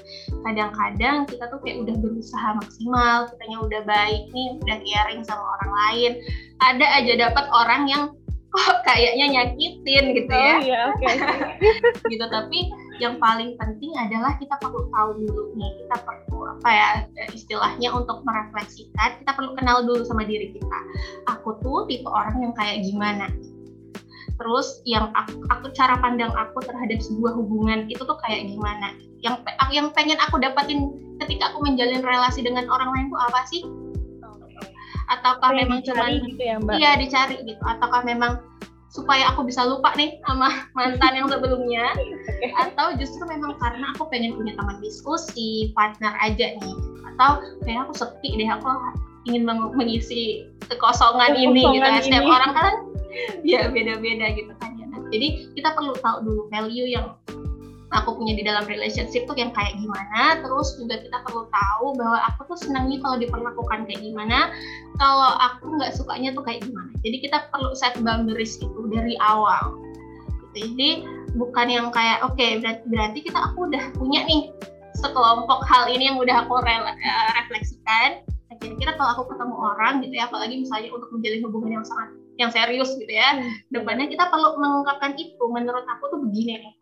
[0.44, 5.72] kadang-kadang kita tuh kayak udah berusaha maksimal kitanya udah baik nih udah caring sama orang
[5.72, 6.12] lain
[6.60, 8.04] ada aja dapat orang yang
[8.54, 10.58] kok kayaknya nyakitin gitu ya.
[10.58, 11.06] Oh iya, oke.
[11.06, 12.10] Okay.
[12.18, 16.88] gitu tapi yang paling penting adalah kita perlu tahu dulu nih, kita perlu apa ya
[17.32, 20.80] istilahnya untuk merefleksikan, kita perlu kenal dulu sama diri kita.
[21.30, 23.30] Aku tuh tipe orang yang kayak gimana?
[24.39, 28.95] Terus yang aku, aku cara pandang aku terhadap sebuah hubungan itu tuh kayak gimana?
[29.19, 29.43] Yang
[29.75, 33.62] yang pengen aku dapatin ketika aku menjalin relasi dengan orang lain tuh apa sih?
[35.10, 36.75] ataukah Yang memang cuma gitu ya, Mbak?
[36.78, 38.45] iya dicari gitu ataukah memang
[38.89, 41.93] supaya aku bisa lupa nih sama mantan yang sebelumnya
[42.58, 46.75] atau justru memang karena aku pengen punya teman diskusi partner aja nih
[47.15, 48.69] atau kayak aku sepi deh aku
[49.28, 52.73] ingin meng- mengisi kekosongan ini gitu ya Kekosongan setiap orang kan
[53.48, 54.86] ya beda-beda gitu kan ya.
[54.89, 57.15] Nah, jadi kita perlu tahu dulu value yang
[57.89, 60.41] aku punya di dalam relationship tuh yang kayak gimana.
[60.45, 64.54] Terus juga kita perlu tahu bahwa aku tuh senangnya kalau diperlakukan kayak gimana.
[65.02, 66.91] Kalau aku nggak sukanya tuh kayak gimana.
[67.02, 69.78] Jadi kita perlu set boundaries itu dari awal.
[70.50, 70.74] Gitu.
[70.74, 71.06] jadi
[71.38, 74.50] bukan yang kayak oke berarti, berarti kita aku udah punya nih
[74.98, 78.26] sekelompok hal ini yang udah aku rela- eh, refleksikan.
[78.60, 82.49] Kira-kira kalau aku ketemu orang gitu ya apalagi misalnya untuk menjalin hubungan yang sangat yang
[82.56, 83.43] serius gitu ya.
[83.67, 85.43] Depannya kita perlu mengungkapkan itu.
[85.52, 86.73] Menurut aku tuh begini.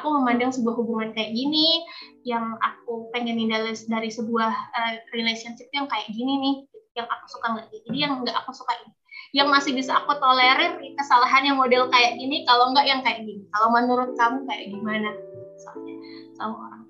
[0.00, 1.84] Aku memandang sebuah hubungan kayak gini
[2.24, 6.54] yang aku pengen dari, dari sebuah uh, relationship yang kayak gini nih
[6.96, 7.68] yang aku suka nggak?
[7.68, 8.92] Jadi yang nggak aku suka ini.
[9.36, 13.44] Yang masih bisa aku tolerir kesalahan yang model kayak gini kalau nggak yang kayak gini.
[13.52, 15.12] Kalau menurut kamu kayak gimana?
[15.52, 15.94] Misalnya
[16.40, 16.82] sama orang.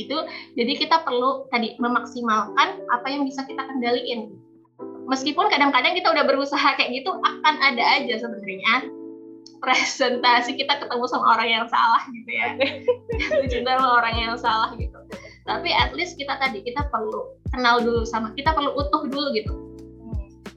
[0.00, 0.16] Itu
[0.56, 4.40] jadi kita perlu tadi memaksimalkan apa yang bisa kita kendaliin
[5.08, 8.90] meskipun kadang-kadang kita udah berusaha kayak gitu akan ada aja sebenarnya
[9.62, 12.58] presentasi kita ketemu sama orang yang salah gitu ya.
[13.62, 14.98] Sama orang yang salah gitu.
[15.46, 19.71] Tapi at least kita tadi kita perlu kenal dulu sama kita perlu utuh dulu gitu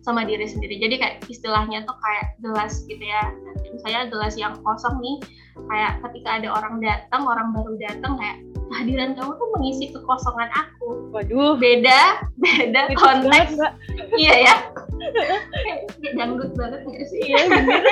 [0.06, 3.34] sama diri sendiri jadi kayak istilahnya tuh kayak gelas gitu ya
[3.74, 5.18] misalnya gelas yang kosong nih
[5.66, 8.38] kayak ketika ada orang datang orang baru datang kayak
[8.70, 11.58] kehadiran kamu tuh mengisi kekosongan aku Waduh.
[11.58, 13.74] beda beda Itu konteks banget,
[14.22, 14.56] iya ya
[16.14, 17.84] dangdut banget nggak sih Iya, bener.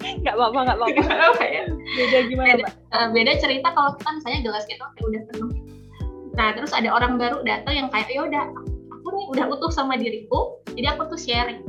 [0.00, 1.12] Nggak apa-apa, nggak apa-apa.
[1.12, 1.64] Apa ya?
[1.68, 2.64] Beda gimana, Beda.
[2.64, 2.72] Mbak?
[2.96, 5.50] Eh, beda cerita kalau kita misalnya gelas gitu kayak udah penuh
[6.40, 8.62] nah terus ada orang baru datang yang kayak ya udah aku
[9.20, 11.60] nih udah utuh sama diriku jadi aku tuh sharing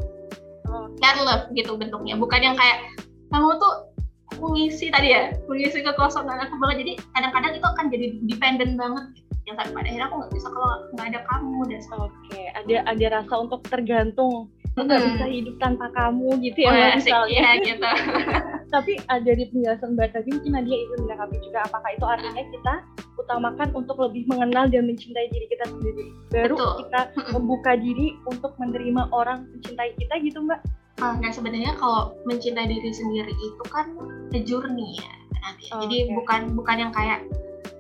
[1.04, 2.88] care love gitu bentuknya bukan yang kayak
[3.34, 3.92] kamu tuh
[4.40, 9.30] mengisi tadi ya mengisi kekosongan aku banget jadi kadang-kadang itu akan jadi dependent banget gitu.
[9.50, 13.06] yang sampai pada akhirnya aku nggak bisa kalau nggak ada kamu dan Oke, ada ada
[13.10, 14.54] rasa untuk tergantung.
[14.72, 15.14] Aku nggak Mm-mm.
[15.14, 17.36] bisa hidup tanpa kamu gitu ya, Oh, ya, asik misalnya.
[17.36, 17.84] ya gitu
[18.74, 22.74] Tapi uh, dari penjelasan Mbak tadi mungkin Nadia ingin menanggapi juga apakah itu artinya kita
[23.20, 26.06] utamakan untuk lebih mengenal dan mencintai diri kita sendiri.
[26.32, 26.88] Baru Betul.
[26.88, 27.02] kita
[27.36, 30.60] membuka diri untuk menerima orang mencintai kita gitu, Mbak.
[31.04, 33.92] Ah, Nah sebenarnya kalau mencintai diri sendiri itu kan
[34.32, 35.68] a journey ya nanti.
[35.76, 37.28] Oh, Jadi bukan bukan yang kayak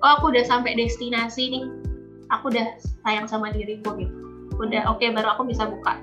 [0.03, 1.63] oh aku udah sampai destinasi nih,
[2.27, 2.67] aku udah
[3.07, 4.11] sayang sama diriku gitu.
[4.59, 5.95] Udah oke baru aku bisa buka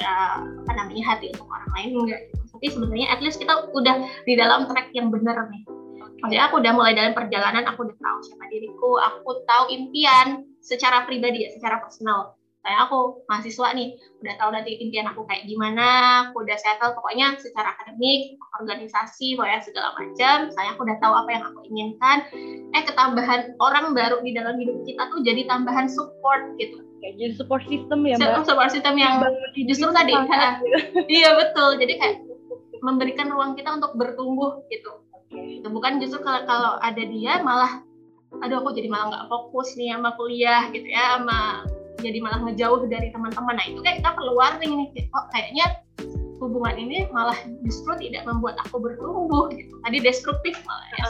[0.00, 2.20] sampai uh, apa namanya hati untuk orang lain enggak.
[2.32, 2.42] gitu.
[2.56, 5.62] Tapi sebenarnya at least kita udah di dalam track yang benar nih.
[6.20, 11.08] Maksudnya aku udah mulai dalam perjalanan, aku udah tahu siapa diriku, aku tahu impian secara
[11.08, 12.36] pribadi ya, secara personal.
[12.60, 15.88] Kayak aku mahasiswa nih, udah tahu nanti impian aku kayak gimana,
[16.28, 20.36] aku udah settle pokoknya secara akademik, organisasi, pokoknya segala macam.
[20.52, 22.18] Saya aku udah tahu apa yang aku inginkan.
[22.76, 26.84] Eh ketambahan orang baru di dalam hidup kita tuh jadi tambahan support gitu.
[27.00, 28.44] Kayak jadi support system ya, Mbak.
[28.44, 29.24] Support system yang
[29.64, 30.34] justru tadi, gitu.
[31.08, 31.80] iya betul.
[31.80, 32.16] Jadi kayak
[32.84, 35.00] memberikan ruang kita untuk bertumbuh gitu.
[35.32, 35.64] Gitu.
[35.64, 37.80] Bukan justru kalau kalau ada dia malah
[38.44, 41.66] aduh aku jadi malah nggak fokus nih sama kuliah gitu ya sama
[42.00, 45.66] jadi malah ngejauh dari teman-teman nah itu kayak kita perlu warning nih kok kayaknya
[46.40, 47.36] hubungan ini malah
[47.68, 51.04] justru tidak membuat aku bertumbuh gitu tadi destruktif malah ya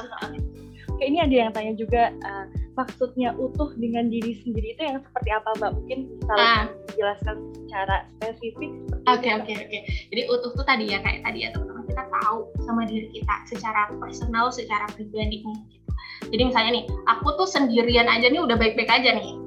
[1.01, 2.45] Oke, ini ada yang tanya juga uh,
[2.77, 5.71] maksudnya utuh dengan diri sendiri itu yang seperti apa, Mbak?
[5.81, 6.69] Mungkin bisa Ah.
[6.93, 8.69] dijelaskan secara spesifik.
[9.09, 9.79] Oke oke oke.
[10.13, 13.89] Jadi utuh tuh tadi ya kayak tadi ya teman-teman kita tahu sama diri kita secara
[13.97, 15.59] personal, secara pribadi nih.
[15.73, 15.91] Gitu.
[16.37, 19.41] Jadi misalnya nih, aku tuh sendirian aja nih udah baik-baik aja nih.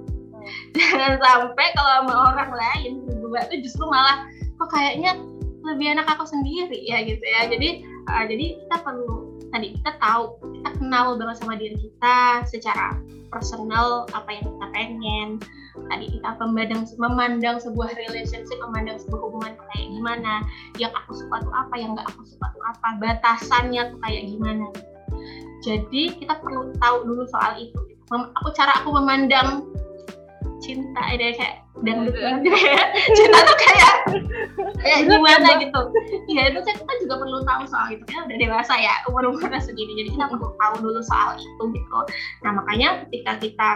[0.73, 4.25] Jangan sampai kalau sama orang lain berdua tuh justru malah
[4.57, 5.17] kok kayaknya
[5.63, 7.47] lebih enak aku sendiri ya gitu ya.
[7.49, 10.23] Jadi uh, jadi kita perlu tadi kita tahu
[10.59, 12.97] kita kenal banget sama diri kita secara
[13.29, 15.29] personal apa yang kita pengen.
[15.73, 20.45] Tadi kita memandang memandang sebuah relationship memandang sebuah hubungan kayak gimana
[20.77, 24.69] yang aku suka tuh apa yang nggak aku suka tuh apa batasannya tuh kayak gimana
[25.63, 27.79] jadi kita perlu tahu dulu soal itu.
[28.11, 29.71] Aku cara aku memandang
[30.63, 32.07] cinta ini kayak dan
[32.47, 33.93] ya cinta tuh kayak
[34.79, 35.81] kayak gimana gitu.
[36.31, 39.59] Ya itu kan kita juga perlu tahu soal itu kan udah dewasa ya umur umurnya
[39.59, 41.99] segini jadi kita perlu tahu dulu soal itu gitu.
[42.47, 43.69] Nah makanya ketika kita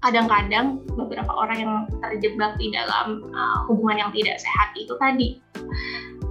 [0.00, 5.36] kadang-kadang beberapa orang yang terjebak di dalam uh, hubungan yang tidak sehat itu tadi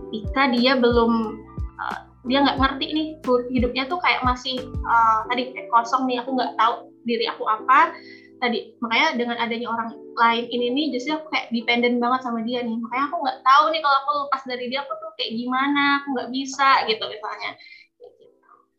[0.10, 1.38] ketika dia belum
[1.78, 3.08] uh, dia nggak ngerti nih
[3.54, 7.94] hidupnya tuh kayak masih uh, tadi kayak kosong nih aku nggak tahu diri aku apa
[8.40, 12.64] tadi makanya dengan adanya orang lain ini nih justru aku kayak dependent banget sama dia
[12.64, 15.84] nih makanya aku nggak tahu nih kalau aku lepas dari dia aku tuh kayak gimana
[16.00, 17.52] aku nggak bisa gitu misalnya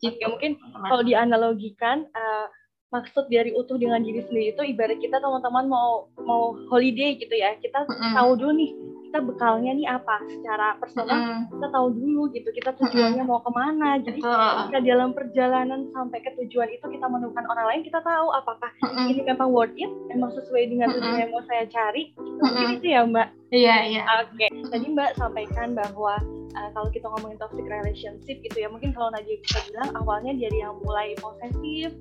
[0.01, 0.17] gitu.
[0.17, 0.51] Oke, mungkin
[0.89, 2.49] kalau dianalogikan uh,
[2.91, 7.55] maksud dari utuh dengan diri sendiri itu ibarat kita teman-teman mau mau holiday gitu ya
[7.61, 8.13] kita mm -hmm.
[8.17, 8.71] tahu dulu nih
[9.11, 10.23] kita bekalnya nih apa?
[10.23, 13.99] Secara personal mm kita tahu dulu gitu kita tujuannya mm mau ke mana.
[13.99, 18.71] Jadi kita dalam perjalanan sampai ke tujuan itu kita menemukan orang lain kita tahu apakah
[18.79, 22.75] mm ini memang worth it memang sesuai dengan tujuan yang mau saya cari mm -hmm.
[22.79, 23.27] itu ya mbak.
[23.51, 24.01] Iya iya.
[24.23, 24.49] Oke okay.
[24.71, 26.15] tadi mbak sampaikan bahwa
[26.55, 30.57] uh, kalau kita ngomongin toxic relationship gitu ya mungkin kalau Nadia bisa bilang awalnya dari
[30.63, 31.91] yang mulai posesif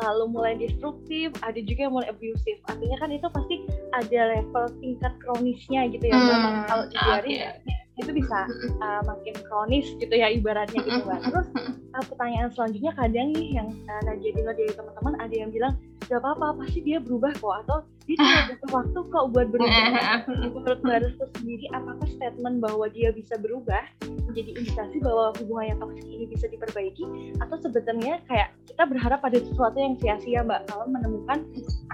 [0.00, 2.60] lalu mulai destruktif, ada juga yang mulai abusive.
[2.68, 3.56] Artinya kan itu pasti
[3.92, 6.16] ada level tingkat kronisnya gitu ya.
[6.16, 8.38] Hmm, kalau dibiarin okay itu bisa
[8.82, 11.20] uh, makin kronis gitu ya ibaratnya gitu kan.
[11.22, 11.48] Terus
[11.94, 15.74] uh, pertanyaan selanjutnya kadang nih yang uh, Nadia dengar dari teman-teman ada yang bilang
[16.10, 20.26] gak apa-apa pasti dia berubah kok atau dia cuma butuh waktu kok buat berubah.
[20.26, 23.82] Menurut Baris sendiri apakah statement bahwa dia bisa berubah
[24.26, 27.04] menjadi indikasi bahwa hubungan yang toksik ini bisa diperbaiki
[27.38, 31.38] atau sebenarnya kayak kita berharap pada sesuatu yang sia-sia mbak kalau menemukan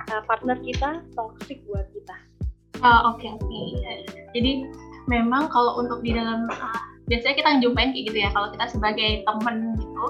[0.08, 2.16] uh, partner kita toksik buat kita.
[2.78, 3.32] Uh, Oke okay.
[3.42, 3.98] Okay.
[4.38, 4.52] Jadi
[5.08, 9.24] memang kalau untuk di dalam uh, biasanya kita ngejumpain kayak gitu ya kalau kita sebagai
[9.24, 10.04] temen gitu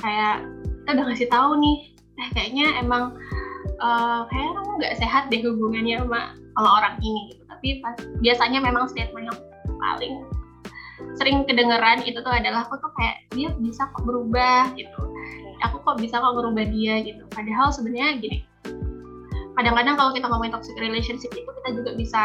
[0.00, 0.36] kayak
[0.82, 1.76] kita udah ngasih tahu nih
[2.18, 3.14] eh kayaknya emang
[3.78, 6.20] uh, kayak kamu nggak sehat deh hubungannya sama
[6.52, 7.42] sama orang ini gitu.
[7.48, 9.38] Tapi pas, biasanya memang statement yang
[9.80, 10.14] paling
[11.16, 15.02] sering kedengeran itu tuh adalah aku tuh kayak dia bisa kok berubah gitu.
[15.68, 17.22] Aku kok bisa kok berubah dia gitu.
[17.30, 18.38] Padahal sebenarnya gini
[19.56, 22.22] kadang-kadang kalau kita ngomongin toxic relationship itu kita juga bisa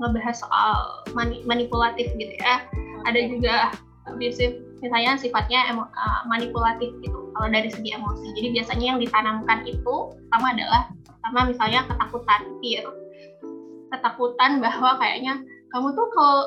[0.00, 2.64] ngebahas soal mani manipulatif gitu ya.
[3.04, 3.54] Ada juga
[4.08, 8.26] abusive misalnya sifatnya emo, uh, manipulatif gitu kalau dari segi emosi.
[8.36, 9.94] Jadi biasanya yang ditanamkan itu
[10.26, 12.84] pertama adalah pertama misalnya ketakutan, fear.
[13.92, 16.38] Ketakutan bahwa kayaknya kamu tuh kalau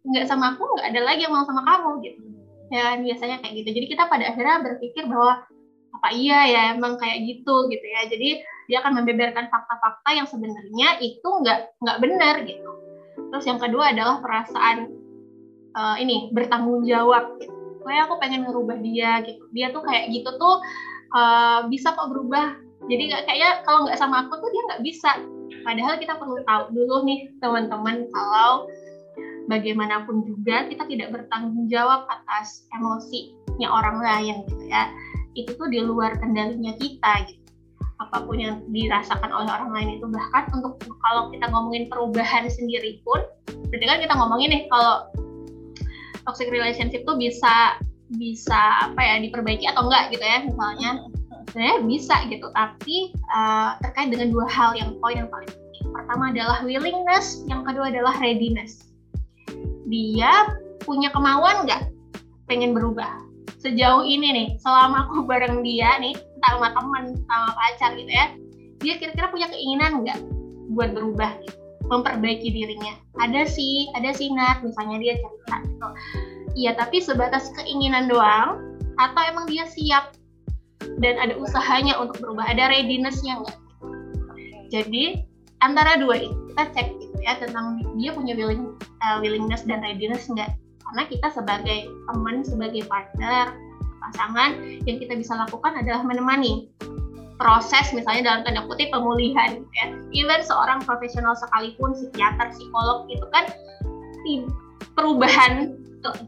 [0.00, 2.22] nggak sama aku nggak ada lagi yang mau sama kamu gitu.
[2.70, 3.68] Ya biasanya kayak gitu.
[3.82, 5.42] Jadi kita pada akhirnya berpikir bahwa
[5.90, 8.06] apa iya ya emang kayak gitu gitu ya.
[8.06, 12.89] Jadi dia akan membeberkan fakta-fakta yang sebenarnya itu nggak nggak benar gitu
[13.30, 14.90] Terus yang kedua adalah perasaan
[15.74, 17.38] uh, ini bertanggung jawab.
[17.38, 17.54] Gitu.
[17.80, 19.42] Aku pengen ngerubah dia gitu.
[19.50, 20.62] Dia tuh kayak gitu tuh
[21.14, 22.54] uh, bisa kok berubah.
[22.86, 25.10] Jadi nggak kayak kalau nggak sama aku tuh dia nggak bisa.
[25.66, 28.70] Padahal kita perlu tahu dulu nih teman-teman kalau
[29.50, 34.86] bagaimanapun juga kita tidak bertanggung jawab atas emosinya orang lain gitu ya.
[35.34, 37.39] Itu tuh di luar kendalinya kita gitu
[38.00, 43.04] apa pun yang dirasakan oleh orang lain itu bahkan untuk kalau kita ngomongin perubahan sendiri
[43.04, 43.20] pun
[43.68, 45.04] berarti kan kita ngomongin nih kalau
[46.24, 47.76] toxic relationship tuh bisa
[48.18, 50.90] bisa apa ya diperbaiki atau enggak gitu ya misalnya.
[51.50, 55.84] Sebenarnya bisa gitu tapi uh, terkait dengan dua hal yang poin yang paling penting.
[55.90, 58.90] Pertama adalah willingness yang kedua adalah readiness.
[59.90, 60.54] Dia
[60.86, 61.90] punya kemauan nggak
[62.46, 63.10] pengen berubah?
[63.58, 66.14] Sejauh ini nih selama aku bareng dia nih
[66.48, 68.26] sama teman sama pacar gitu ya
[68.80, 70.18] dia kira-kira punya keinginan nggak
[70.72, 72.94] buat berubah gitu memperbaiki dirinya?
[73.18, 75.88] Ada sih ada sih Nat misalnya dia cerita gitu.
[76.54, 80.14] Iya tapi sebatas keinginan doang atau emang dia siap
[81.02, 83.58] dan ada usahanya untuk berubah ada readinessnya nggak?
[84.70, 85.26] Jadi
[85.60, 90.30] antara dua itu kita cek gitu ya tentang dia punya willing uh, willingness dan readiness
[90.30, 90.54] nggak?
[90.86, 93.50] Karena kita sebagai teman sebagai partner
[94.00, 94.56] pasangan
[94.88, 96.68] yang kita bisa lakukan adalah menemani
[97.40, 99.86] proses misalnya dalam tanda kutip pemulihan ya.
[100.12, 103.48] Even seorang profesional sekalipun psikiater, psikolog itu kan
[104.92, 105.72] perubahan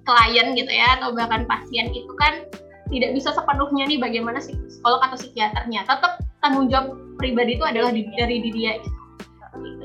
[0.09, 2.49] klien gitu ya atau bahkan pasien itu kan
[2.89, 5.85] tidak bisa sepenuhnya nih bagaimana psikolog atau psikiaternya.
[5.85, 8.99] Tetap tanggung jawab pribadi itu adalah dari diri dia gitu.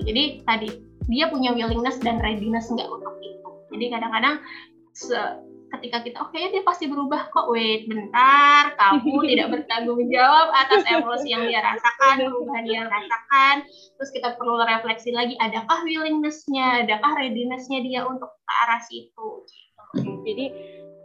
[0.08, 0.70] Jadi tadi
[1.12, 3.50] dia punya willingness dan readiness enggak untuk itu.
[3.76, 4.36] Jadi kadang-kadang
[5.68, 7.51] ketika kita oke okay, dia pasti berubah kok.
[7.51, 13.55] Wait bentar kamu tidak bertanggung jawab atas emosi yang dia rasakan perubahan yang dia rasakan.
[13.97, 19.30] Terus kita perlu refleksi lagi adakah willingnessnya adakah readinessnya dia untuk ke arah situ?
[19.97, 20.45] Jadi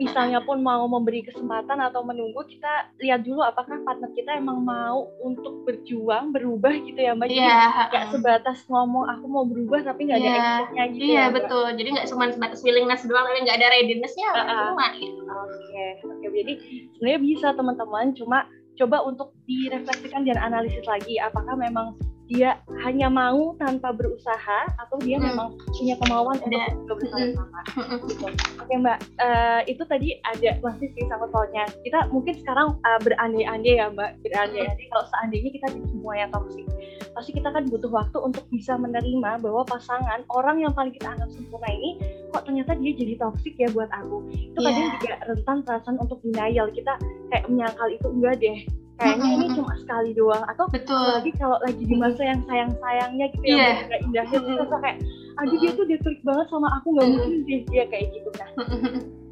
[0.03, 5.07] misalnya pun mau memberi kesempatan atau menunggu kita lihat dulu apakah partner kita emang mau
[5.20, 10.18] untuk berjuang berubah gitu ya mbak Iya, nggak sebatas ngomong aku mau berubah tapi nggak
[10.18, 10.36] ada Iya.
[10.36, 11.34] actionnya gitu Iya ya Mbak?
[11.38, 11.66] betul.
[11.74, 14.30] Jadi nggak cuma sebatas willingness doang, tapi nggak ada readiness-nya.
[14.34, 15.20] Percuma gitu.
[15.22, 16.26] Oke, oke.
[16.32, 16.53] Jadi
[16.92, 18.38] sebenarnya bisa teman-teman, cuma
[18.72, 21.92] coba untuk direfleksikan dan analisis lagi apakah memang
[22.33, 25.28] dia hanya mau tanpa berusaha atau dia Hmm.
[25.28, 26.72] memang punya kemauan untuk Ada.
[26.74, 27.61] juga bersama-sama.
[27.76, 27.99] Mm-mm.
[28.09, 28.24] Gitu.
[28.57, 31.62] Oke Mbak, Eh, itu tadi ada masih sih sangkut pautnya.
[31.80, 36.66] Kita mungkin sekarang eh, berandai-andai ya Mbak, berandai-andai kalau seandainya kita di semua yang toksik,
[37.12, 41.28] pasti kita kan butuh waktu untuk bisa menerima bahwa pasangan orang yang paling kita anggap
[41.30, 44.24] sempurna ini kok ternyata dia jadi toksik ya buat aku.
[44.33, 44.66] Itu Iya.
[44.66, 46.66] kadang juga rentan perasaan untuk denial.
[46.68, 46.97] Kita
[47.28, 48.59] kayak menyangkal itu enggak deh.
[49.03, 50.44] Kayaknya ini cuma sekali doang.
[50.46, 50.94] Atau Betul.
[50.96, 53.59] apalagi kalau lagi di masa yang sayang-sayangnya gitu Iya.
[53.59, 54.98] ya indah indahnya terus rasa kayak
[55.32, 58.48] aduh dia tuh dia klik banget sama aku nggak mungkin deh dia kayak gitu nah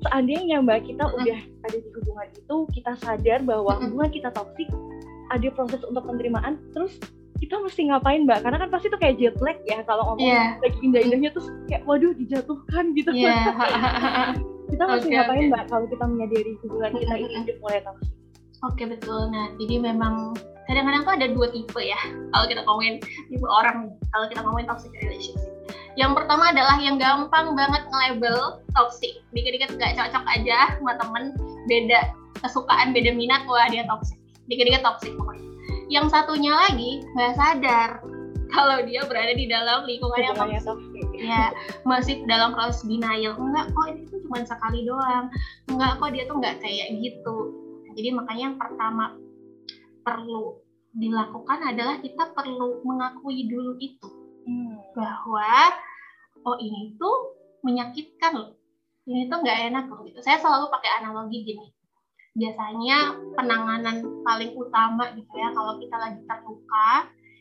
[0.00, 4.68] seandainya mbak kita udah ada di hubungan itu kita sadar bahwa hubungan kita toksik
[5.28, 6.96] ada proses untuk penerimaan terus
[7.36, 8.44] kita mesti ngapain mbak?
[8.44, 10.60] Karena kan pasti tuh kayak jet lag ya kalau ngomong Iya.
[10.60, 13.10] lagi indah-indahnya terus kayak waduh dijatuhkan gitu.
[13.10, 13.36] Iya.
[14.70, 15.50] kita mesti Oke, ngapain oke.
[15.50, 18.12] mbak kalau kita menyadari hubungan kita ini udah mulai toksik
[18.60, 19.32] Oke betul.
[19.32, 20.36] Nah jadi memang
[20.68, 22.00] kadang-kadang tuh ada dua tipe ya.
[22.32, 23.96] Kalau kita ngomongin tipe orang.
[24.12, 25.48] Kalau kita ngomongin toxic relationship.
[25.98, 29.20] Yang pertama adalah yang gampang banget nge-label toxic.
[29.34, 31.34] Dikit-dikit gak cocok aja sama temen.
[31.66, 32.12] Beda
[32.44, 33.48] kesukaan, beda minat.
[33.48, 34.20] Wah dia toxic.
[34.46, 35.48] Dikit-dikit toxic pokoknya.
[35.90, 37.90] Yang satunya lagi nggak sadar
[38.54, 40.62] kalau dia berada di dalam lingkungan yang toxic.
[40.62, 41.52] toksik ya
[41.84, 45.28] masih dalam proses denial enggak kok ini tuh cuma sekali doang
[45.68, 47.36] enggak kok dia tuh nggak kayak gitu
[47.94, 49.16] jadi makanya yang pertama
[50.02, 50.58] perlu
[50.90, 54.08] dilakukan adalah kita perlu mengakui dulu itu.
[54.40, 54.82] Hmm.
[54.96, 55.78] bahwa
[56.42, 58.50] oh ini tuh menyakitkan loh.
[59.06, 60.18] Ini tuh nggak enak loh gitu.
[60.24, 61.68] Saya selalu pakai analogi gini.
[62.34, 66.90] Biasanya penanganan paling utama gitu ya kalau kita lagi terluka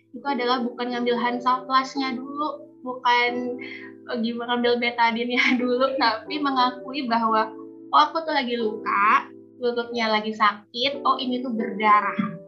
[0.10, 3.62] itu adalah bukan ngambil Hansaplastnya dulu bukan
[4.10, 7.54] eh, gimana ngambil betadinnya dulu tapi mengakui bahwa
[7.94, 9.30] oh aku tuh lagi luka
[9.60, 12.40] lututnya lagi sakit oh ini tuh berdarah.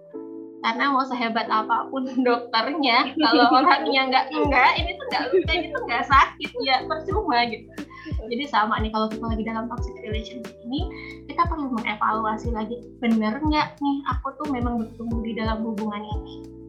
[0.62, 5.68] Karena mau sehebat apa pun dokternya kalau orangnya nggak enggak ini tuh nggak luka ini
[5.72, 7.70] tuh nggak sakit ya percuma gitu.
[8.01, 10.89] Jadi sama nih kalau kita lagi dalam toxic relationship ini
[11.30, 16.61] kita perlu mengevaluasi lagi bener nggak nih aku tuh memang bertumbuh di dalam hubungan ini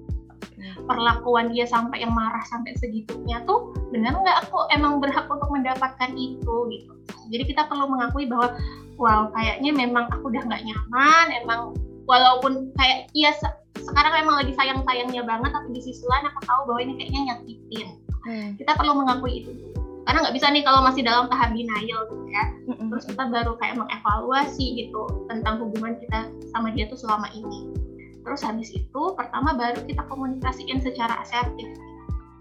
[0.87, 4.49] perlakuan dia sampai yang marah sampai segitunya tuh bener nggak?
[4.49, 6.93] Aku emang berhak untuk mendapatkan itu gitu.
[7.31, 8.57] Jadi kita perlu mengakui bahwa
[9.01, 11.61] wow kayaknya memang aku udah nggak nyaman emang
[12.07, 16.41] walaupun kayak iya se- sekarang emang lagi sayang sayangnya banget tapi di sisi lain aku
[16.45, 17.89] tahu bahwa ini kayaknya nyakitin.
[18.23, 18.55] Hmm.
[18.55, 19.51] kita perlu mengakui itu.
[20.07, 22.45] Karena nggak bisa nih kalau masih dalam tahap denial gitu ya.
[22.71, 27.82] Terus kita baru kayak mengevaluasi gitu tentang hubungan kita sama dia tuh selama ini
[28.23, 31.69] terus habis itu pertama baru kita komunikasikan secara asertif.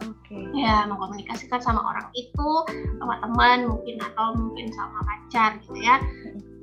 [0.02, 0.48] Oke.
[0.56, 2.52] ya mengkomunikasikan sama orang itu
[2.98, 6.00] sama teman mungkin atau mungkin sama pacar gitu ya.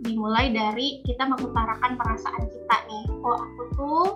[0.03, 3.05] Dimulai dari kita mengutarakan perasaan kita nih.
[3.21, 4.07] Oh aku tuh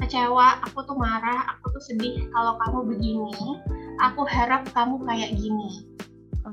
[0.00, 3.60] kecewa aku tuh marah aku tuh sedih kalau kamu begini.
[4.00, 5.84] Aku harap kamu kayak gini.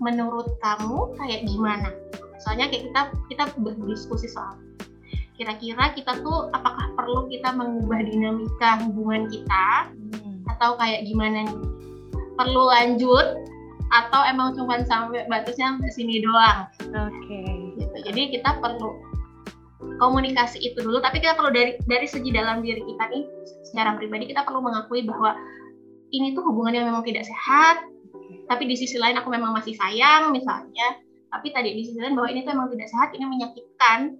[0.04, 1.96] Menurut kamu kayak gimana?
[2.36, 4.60] Misalnya kayak kita kita berdiskusi soal
[5.44, 10.40] kira-kira kita tuh apakah perlu kita mengubah dinamika hubungan kita Hmm.
[10.56, 11.60] atau kayak gimana nih
[12.40, 13.44] perlu lanjut
[13.92, 17.44] atau emang cuma sampai batasnya sampai sini doang Oke.
[17.76, 18.98] gitu jadi kita perlu
[20.00, 23.24] komunikasi itu dulu tapi kita perlu dari dari segi dalam diri kita nih
[23.68, 25.36] secara pribadi kita perlu mengakui bahwa
[26.16, 27.84] ini tuh hubungan yang memang tidak sehat
[28.48, 30.98] tapi di sisi lain aku memang masih sayang misalnya
[31.34, 34.18] tapi tadi di sisi lain bahwa ini tuh emang tidak sehat ini menyakitkan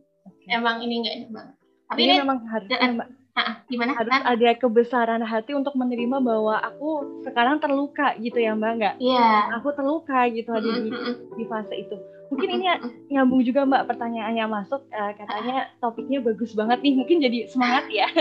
[0.50, 1.56] emang ini nggak enak banget
[1.94, 4.24] tapi Ini ini, memang harusnya eh, Mbak, ah, gimana harus Nan?
[4.26, 8.96] ada kebesaran hati untuk menerima bahwa aku sekarang terluka gitu ya Mbak nggak?
[8.98, 10.90] iya Aku terluka gitu ada di,
[11.38, 11.94] di fase itu.
[12.34, 13.14] Mungkin ini mm-mm.
[13.14, 18.10] nyambung juga Mbak pertanyaannya masuk eh, katanya topiknya bagus banget nih mungkin jadi semangat ya.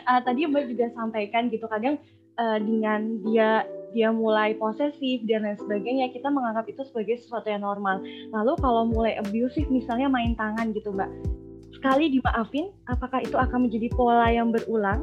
[0.00, 2.00] Eh, tadi Mbak juga sampaikan gitu kadang
[2.40, 7.66] eh, dengan dia dia mulai posesif dan lain sebagainya kita menganggap itu sebagai sesuatu yang
[7.66, 8.00] normal.
[8.32, 11.10] Lalu kalau mulai abusive misalnya main tangan gitu Mbak.
[11.80, 15.00] Sekali dimaafin apakah itu akan menjadi pola yang berulang?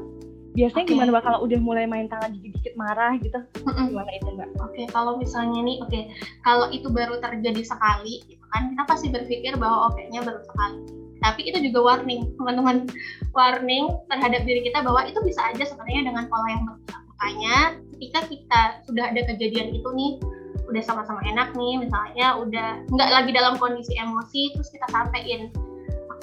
[0.53, 0.93] Biasanya Oke.
[0.93, 3.41] gimana Mbak kalau udah mulai main tangan dikit-dikit marah gitu?
[3.65, 3.97] Mm-mm.
[3.97, 4.49] Gimana itu Mbak?
[4.61, 6.01] Oke, kalau misalnya nih, oke,
[6.45, 10.78] kalau itu baru terjadi sekali, gitu kan, kita pasti berpikir bahwa oke-nya baru sekali.
[11.17, 12.86] Tapi itu juga warning, teman-teman,
[13.34, 17.03] warning terhadap diri kita bahwa itu bisa aja sebenarnya dengan pola yang berulang.
[17.09, 17.57] Makanya,
[17.97, 20.21] ketika kita sudah ada kejadian itu nih,
[20.69, 25.49] udah sama-sama enak nih, misalnya udah nggak lagi dalam kondisi emosi, terus kita sampein,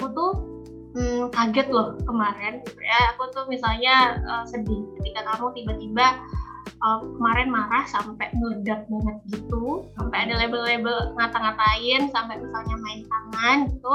[0.05, 0.31] aku tuh
[0.93, 2.61] hmm, kaget loh kemarin.
[2.61, 6.21] Gitu ya aku tuh misalnya uh, sedih ketika kamu tiba-tiba
[6.85, 13.57] uh, kemarin marah sampai meledak banget gitu sampai ada label-label ngata-ngatain sampai misalnya main tangan
[13.73, 13.93] gitu.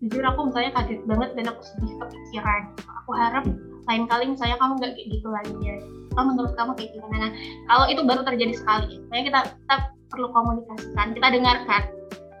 [0.00, 2.62] Jujur aku misalnya kaget banget dan aku sedih kepikiran.
[3.04, 3.44] Aku harap
[3.90, 5.76] lain kali misalnya kamu nggak kayak gitu lagi ya.
[6.14, 7.16] Kalau menurut kamu kayak gimana?
[7.26, 7.30] Nah
[7.66, 9.02] kalau itu baru terjadi sekali.
[9.10, 9.76] Makanya kita kita
[10.14, 11.82] perlu komunikasikan kita dengarkan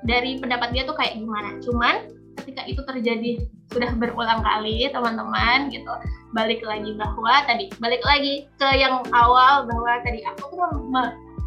[0.08, 1.60] dari pendapat dia tuh kayak gimana.
[1.60, 2.19] Cuman
[2.50, 3.30] ketika itu terjadi
[3.70, 5.94] sudah berulang kali teman-teman gitu.
[6.34, 10.58] Balik lagi bahwa tadi balik lagi ke yang awal bahwa tadi aku tuh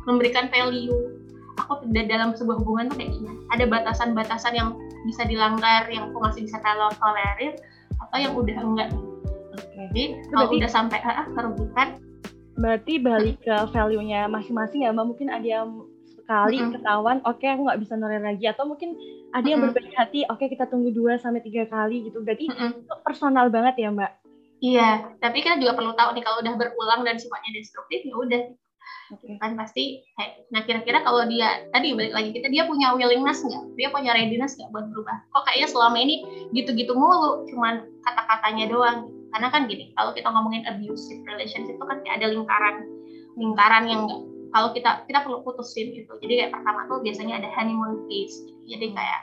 [0.07, 1.19] memberikan value.
[1.59, 3.13] Aku tidak dalam sebuah hubungan tuh kayak
[3.53, 4.73] ada batasan-batasan yang
[5.05, 7.59] bisa dilanggar yang aku masih bisa tolerir
[7.99, 8.89] atau yang udah enggak.
[9.53, 9.85] Okay.
[9.93, 12.01] jadi kalau udah sampai ah, merugikan
[12.57, 15.13] berarti balik ke value-nya masing-masing ya mbak.
[15.13, 15.85] Mungkin ada yang
[16.23, 16.73] sekali mm -hmm.
[16.79, 18.95] ketahuan oke okay, aku nggak bisa noler lagi atau mungkin
[19.35, 19.75] ada yang mm -hmm.
[19.75, 22.79] berbaik hati oke okay, kita tunggu dua sampai tiga kali gitu berarti mm -hmm.
[22.79, 24.11] itu personal banget ya mbak
[24.63, 28.43] iya tapi kita juga perlu tahu nih kalau udah berulang dan sifatnya destruktif ya udah
[29.11, 29.35] okay.
[29.37, 30.01] kan pasti
[30.49, 34.55] nah kira-kira kalau dia tadi balik lagi kita dia punya willingness nggak dia punya readiness
[34.57, 36.15] nggak buat berubah kok kayaknya selama ini
[36.55, 38.97] gitu-gitu mulu cuman kata-katanya doang
[39.33, 42.75] karena kan gini kalau kita ngomongin abusive relationship itu kan kayak ada lingkaran
[43.35, 44.21] lingkaran yang nggak
[44.53, 46.13] kalau kita kita perlu putusin gitu.
[46.21, 49.21] Jadi kayak pertama tuh biasanya ada honeymoon phase jadi kayak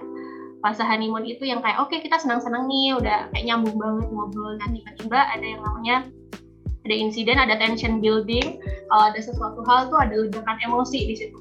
[0.61, 2.97] fase honeymoon itu yang kayak oke okay, kita senang-senang nih.
[2.97, 5.97] Udah kayak nyambung banget ngobrol dan tiba-tiba ada yang namanya
[6.85, 8.61] ada insiden ada tension building.
[8.61, 11.39] Kalau ada sesuatu hal tuh ada ledakan emosi di situ.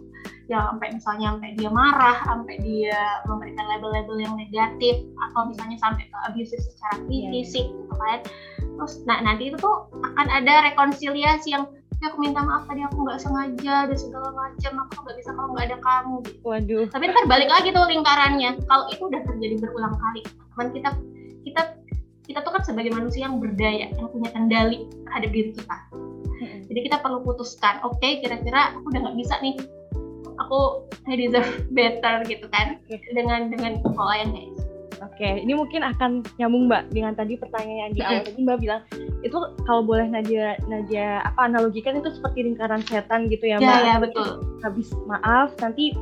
[0.50, 2.98] Ya sampai misalnya sampai dia marah sampai dia
[3.30, 7.30] memberikan label-label yang negatif atau misalnya sampai ke abusive secara iya, iya.
[7.30, 8.20] fisik gitu kan.
[8.58, 11.70] Terus nah nanti itu tuh akan ada rekonsiliasi yang
[12.00, 15.50] ya aku minta maaf tadi aku nggak sengaja dan segala macam aku nggak bisa kalau
[15.52, 16.40] nggak ada kamu gitu.
[16.48, 16.86] Waduh.
[16.96, 18.50] Tapi ntar balik lagi tuh lingkarannya.
[18.64, 20.90] Kalau itu udah terjadi berulang kali, teman kita
[21.44, 21.62] kita
[22.30, 25.78] kita tuh kan sebagai manusia yang berdaya, yang punya kendali terhadap diri kita.
[26.40, 29.60] Jadi kita perlu putuskan, oke okay, kira-kira aku udah nggak bisa nih,
[30.40, 34.54] aku I deserve better gitu kan, dengan dengan pola yang kayak
[35.00, 38.82] Oke, ini mungkin akan nyambung Mbak dengan tadi pertanyaan yang di awal tadi Mbak bilang
[39.24, 43.80] itu kalau boleh Nadia Nadia apa analogikan itu seperti lingkaran setan gitu ya, ya Mbak.
[43.80, 44.28] Iya, betul.
[44.64, 45.96] Habis maaf nanti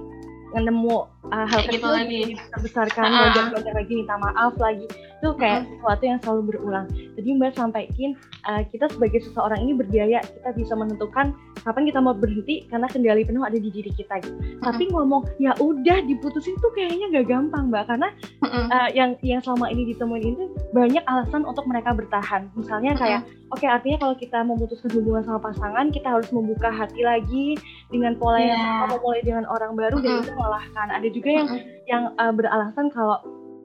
[0.56, 2.22] nemu uh, hal kayak gitu lagi
[2.64, 3.76] besarkan uh -huh.
[3.76, 4.88] lagi minta maaf lagi
[5.18, 6.86] itu kayak sesuatu yang selalu berulang.
[7.18, 8.14] Jadi mbak sampaikan
[8.46, 11.34] uh, kita sebagai seseorang ini berdaya kita bisa menentukan
[11.66, 14.38] kapan kita mau berhenti karena kendali penuh ada di diri kita gitu.
[14.62, 17.90] Tapi ngomong ya udah diputusin tuh kayaknya gak gampang mbak.
[17.90, 18.14] Karena
[18.46, 22.54] uh uh, yang yang selama ini ditemuin itu banyak alasan untuk mereka bertahan.
[22.54, 27.02] Misalnya kayak oke okay, artinya kalau kita memutuskan hubungan sama pasangan kita harus membuka hati
[27.02, 27.58] lagi
[27.90, 28.54] dengan pola yeah.
[28.54, 28.80] yang iya.
[28.86, 31.48] sama mulai dengan orang baru dan itu melelahkan ada juga yang
[31.88, 33.18] yang uh, beralasan kalau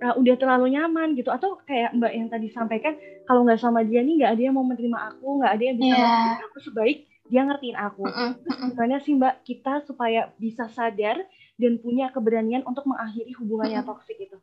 [0.03, 4.03] uh, udah terlalu nyaman gitu atau kayak Mbak yang tadi sampaikan kalau nggak sama dia
[4.03, 6.42] nih nggak ada yang mau menerima aku nggak ada yang bisa yeah.
[6.42, 6.98] aku sebaik
[7.30, 8.03] dia ngertiin aku.
[8.05, 8.30] Uh -uh.
[8.44, 11.22] Terus gimana sih Mbak kita supaya bisa sadar
[11.57, 13.90] dan punya keberanian untuk mengakhiri hubungannya uh -uh.
[13.96, 14.36] toksik itu?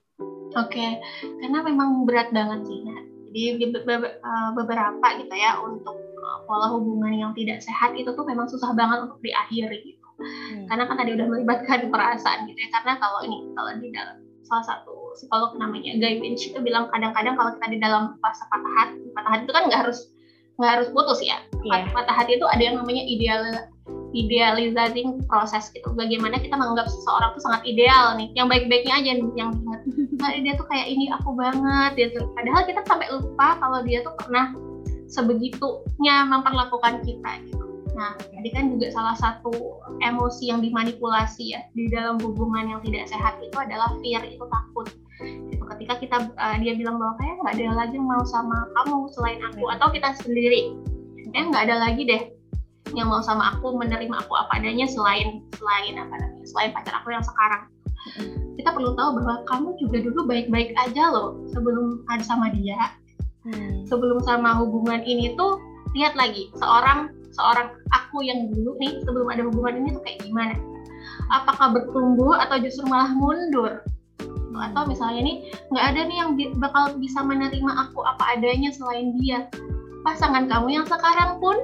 [0.57, 0.91] Oke, okay.
[1.45, 2.81] karena memang berat banget sih.
[2.81, 2.97] Nah,
[3.29, 3.69] jadi
[4.57, 5.93] beberapa gitu ya untuk
[6.49, 10.65] pola hubungan yang tidak sehat itu tuh memang susah banget untuk diakhiri gitu hmm.
[10.65, 14.17] karena kan tadi udah melibatkan perasaan gitu ya karena kalau ini kalau di dalam
[14.49, 18.73] salah satu psikolog namanya Guy Winch itu bilang kadang-kadang kalau kita di dalam fase patah
[18.81, 19.99] hati patah hati itu kan nggak harus
[20.59, 21.39] nggak harus putus ya.
[21.63, 21.87] Yeah.
[21.95, 23.41] patah hati itu ada yang namanya ideal
[24.11, 25.93] idealizing proses gitu.
[25.93, 29.81] Bagaimana kita menganggap seseorang itu sangat ideal nih yang baik-baiknya aja nih yang ingat
[30.19, 34.13] nah, dia tuh kayak ini aku banget tuh padahal kita sampai lupa kalau dia tuh
[34.19, 34.51] pernah
[35.09, 37.65] sebegitunya memperlakukan kita gitu
[37.99, 39.51] Nah, tadi kan juga salah satu
[39.99, 44.87] emosi yang dimanipulasi ya di dalam hubungan yang tidak sehat itu adalah fear, itu takut.
[45.51, 49.11] Itu ketika kita uh, dia bilang bahwa kayak nggak ada lagi yang mau sama kamu
[49.11, 50.79] selain aku atau kita sendiri,
[51.35, 52.23] kayak nggak ada lagi deh
[52.95, 57.11] yang mau sama aku menerima aku apa adanya selain selain apa namanya selain pacar aku
[57.11, 57.67] yang sekarang.
[58.55, 62.95] Kita perlu tahu bahwa kamu juga dulu baik-baik aja loh sebelum ada sama dia.
[63.43, 63.83] Hmm.
[63.91, 65.59] Sebelum sama hubungan ini tuh
[65.95, 70.55] lihat lagi seorang seorang aku yang dulu nih sebelum ada hubungan ini tuh kayak gimana?
[71.29, 73.85] Apakah bertumbuh atau justru malah mundur?
[74.59, 75.37] Atau misalnya nih
[75.71, 79.47] nggak ada nih yang bakal bisa menerima aku apa adanya selain dia.
[80.03, 81.55] Pasangan kamu yang sekarang pun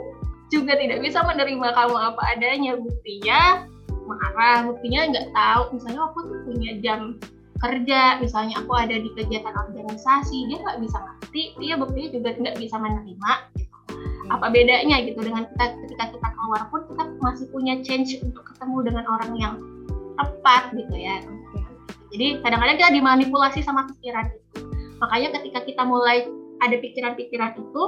[0.54, 2.78] juga tidak bisa menerima kamu apa adanya.
[2.78, 3.66] Buktinya
[4.06, 5.64] marah buktinya nggak tahu.
[5.76, 7.18] Misalnya aku tuh punya jam
[7.56, 11.44] kerja misalnya aku ada di kegiatan organisasi dia nggak bisa ngerti.
[11.60, 13.32] Dia buktinya juga nggak bisa menerima
[14.34, 18.78] apa bedanya gitu dengan kita ketika kita keluar pun kita masih punya change untuk ketemu
[18.90, 19.56] dengan orang yang
[20.18, 21.22] tepat gitu ya
[22.10, 24.66] jadi kadang-kadang kita dimanipulasi sama pikiran itu
[25.00, 26.28] Makanya ketika kita mulai
[26.64, 27.84] ada pikiran-pikiran itu,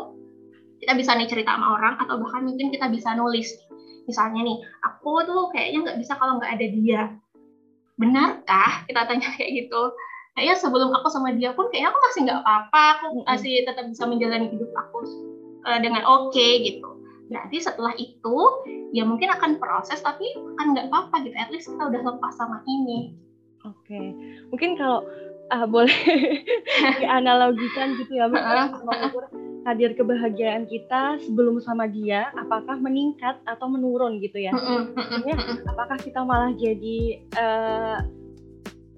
[0.84, 3.48] kita bisa nih cerita sama orang atau bahkan mungkin kita bisa nulis.
[4.06, 7.02] Misalnya nih, aku tuh kayaknya nggak bisa kalau nggak ada dia.
[7.98, 8.86] Benarkah?
[8.86, 9.82] Kita tanya kayak gitu.
[10.38, 14.04] Kayaknya sebelum aku sama dia pun kayaknya aku masih nggak apa-apa, aku masih tetap bisa
[14.06, 15.02] menjalani hidup aku
[15.68, 16.90] uh, dengan oke okay, gitu.
[17.28, 18.38] Berarti setelah itu
[18.96, 20.24] ya mungkin akan proses tapi
[20.56, 21.36] kan nggak apa-apa gitu.
[21.36, 23.20] At least kita udah lepas sama ini.
[23.68, 24.08] Oke, okay.
[24.48, 25.04] mungkin kalau
[25.52, 25.92] uh, boleh
[27.04, 29.28] dianalogikan gitu ya, mengukur
[29.68, 34.56] hadir kebahagiaan kita sebelum sama dia, apakah meningkat atau menurun gitu ya?
[34.56, 35.36] Maksudnya,
[35.68, 38.00] apakah kita malah jadi uh,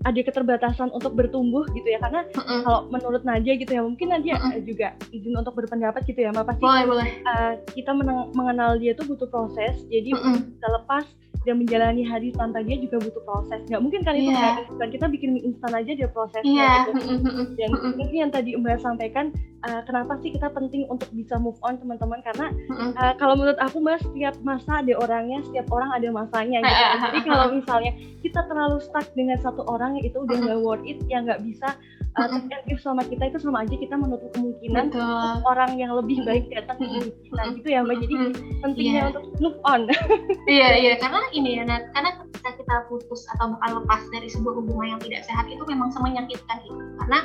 [0.08, 2.62] ada keterbatasan untuk bertumbuh gitu ya karena mm-hmm.
[2.64, 4.64] kalau menurut Nadia gitu ya mungkin Nadia mm-hmm.
[4.64, 7.08] juga izin untuk berpendapat gitu ya mbak pasti boleh, boleh.
[7.28, 7.92] Uh, kita
[8.32, 10.56] mengenal dia tuh butuh proses jadi mm-hmm.
[10.56, 11.06] kita lepas
[11.48, 13.60] dan menjalani hari tanpa dia juga butuh proses.
[13.72, 14.60] Nggak mungkin kan itu yeah.
[14.76, 16.44] kayak kita bikin mie instan aja dia prosesnya.
[16.44, 16.80] Yeah.
[16.92, 17.56] gitu.
[17.56, 19.32] Dan mungkin yang tadi mbak sampaikan
[19.64, 22.20] uh, kenapa sih kita penting untuk bisa move on teman-teman?
[22.28, 22.52] Karena
[23.00, 26.86] uh, kalau menurut aku mbak setiap masa ada orangnya setiap orang ada masanya gitu.
[27.08, 31.24] Jadi kalau misalnya kita terlalu stuck dengan satu orang itu udah nggak worth it ya
[31.24, 31.72] nggak bisa
[32.18, 35.34] uh, if sama kita itu sama aja kita menutup kemungkinan Betul.
[35.46, 37.98] orang yang lebih baik datang ke hidup kita gitu ya mbak.
[38.04, 38.16] Jadi
[38.64, 39.10] pentingnya yeah.
[39.12, 39.82] untuk move on.
[40.50, 40.94] Iya iya.
[40.98, 45.02] Karena ini ya Nat, karena ketika kita putus atau bahkan lepas dari sebuah hubungan yang
[45.02, 47.20] tidak sehat itu memang menyakitkan itu karena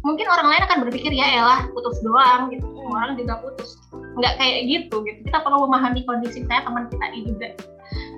[0.00, 2.64] mungkin orang lain akan berpikir ya elah putus doang gitu.
[2.90, 3.76] Orang juga putus.
[4.18, 5.18] Nggak kayak gitu gitu.
[5.28, 7.48] Kita perlu memahami kondisi saya teman kita ini juga.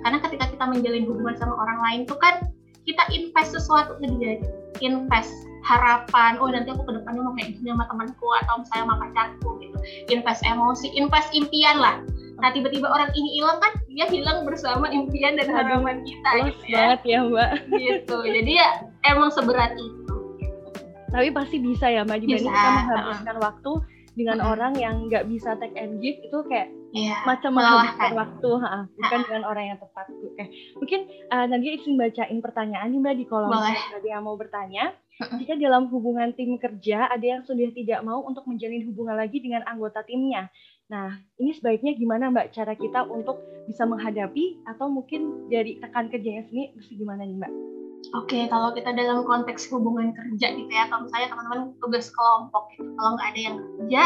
[0.03, 2.49] Karena ketika kita menjalin hubungan sama orang lain tuh kan
[2.83, 4.49] kita invest sesuatu ke dia gitu.
[4.83, 5.31] invest
[5.63, 9.49] harapan oh nanti aku ke depannya mau kayak gini sama temanku atau misalnya sama pacarku
[9.63, 9.77] gitu
[10.11, 11.97] invest emosi invest impian lah
[12.41, 16.75] Nah tiba-tiba orang ini hilang kan dia hilang bersama impian dan harapan kita gitu ya.
[16.75, 17.51] banget ya mbak.
[17.71, 18.17] Gitu.
[18.19, 18.69] Jadi ya
[19.07, 20.15] emang seberat itu.
[21.13, 23.43] Tapi pasti bisa ya mbak dibanding kita menghabiskan uh.
[23.47, 23.71] waktu
[24.13, 24.51] dengan hmm.
[24.51, 29.19] orang yang nggak bisa take and give itu kayak yeah, macam menghabiskan waktu, ha, bukan
[29.19, 29.25] ha.
[29.25, 30.05] dengan orang yang tepat.
[30.13, 30.43] Oke,
[30.77, 30.99] mungkin
[31.33, 34.93] uh, nanti izin bacain pertanyaan nih mbak di kolom tadi yang mau bertanya.
[35.13, 39.61] Jika dalam hubungan tim kerja ada yang sudah tidak mau untuk menjalin hubungan lagi dengan
[39.69, 40.49] anggota timnya,
[40.91, 46.43] Nah, ini sebaiknya gimana Mbak cara kita untuk bisa menghadapi atau mungkin dari rekan kerjanya
[46.45, 47.53] sendiri mesti gimana nih Mbak?
[48.19, 52.83] Oke, kalau kita dalam konteks hubungan kerja gitu ya, kalau misalnya teman-teman tugas kelompok gitu,
[52.99, 54.01] kalau nggak ada yang kerja,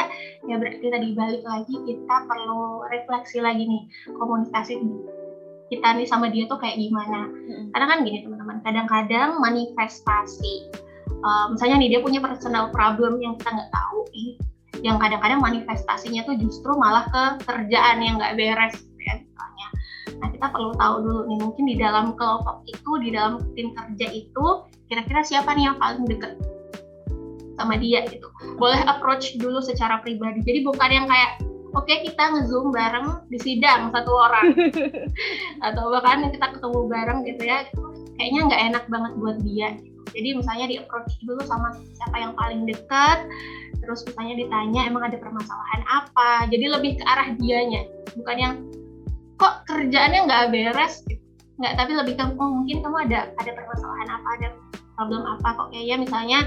[0.47, 3.83] ya berarti tadi balik lagi kita perlu refleksi lagi nih
[4.15, 4.79] komunikasi
[5.67, 7.27] kita nih sama dia tuh kayak gimana.
[7.27, 7.73] Hmm.
[7.75, 10.71] Karena kan gini teman-teman, kadang-kadang manifestasi,
[11.21, 14.33] uh, misalnya nih dia punya personal problem yang kita nggak tahu, ini
[14.85, 19.67] yang kadang-kadang manifestasinya tuh justru malah ke kerjaan yang nggak beres ya misalnya.
[20.21, 24.07] Nah kita perlu tahu dulu nih mungkin di dalam kelompok itu di dalam tim kerja
[24.13, 24.45] itu
[24.89, 26.37] kira-kira siapa nih yang paling deket
[27.57, 28.29] sama dia gitu.
[28.61, 30.45] Boleh approach dulu secara pribadi.
[30.45, 31.41] Jadi bukan yang kayak
[31.73, 34.53] oke okay, kita ngezoom bareng di sidang satu orang
[35.67, 37.65] atau bahkan kita ketemu bareng gitu ya
[38.17, 39.69] kayaknya nggak enak banget buat dia
[40.11, 43.27] jadi misalnya di approach dulu sama siapa yang paling dekat
[43.81, 46.49] terus misalnya ditanya emang ada permasalahan apa.
[46.51, 47.87] Jadi lebih ke arah dianya
[48.17, 48.53] bukan yang
[49.37, 51.05] kok kerjaannya nggak beres?
[51.05, 51.23] gitu.
[51.57, 54.47] nggak tapi lebih ke oh mungkin kamu ada ada permasalahan apa ada
[54.93, 56.39] problem apa kok kayaknya misalnya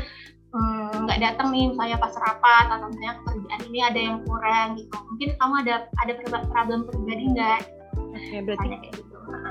[0.55, 4.79] hmm, nggak hmm, datang nih misalnya pas rapat atau misalnya kerjaan ini ada yang kurang
[4.79, 4.95] gitu.
[4.95, 6.13] Mungkin kamu ada ada
[6.47, 7.61] problem pribadi nggak?
[8.11, 9.10] Oke, berarti kayak gitu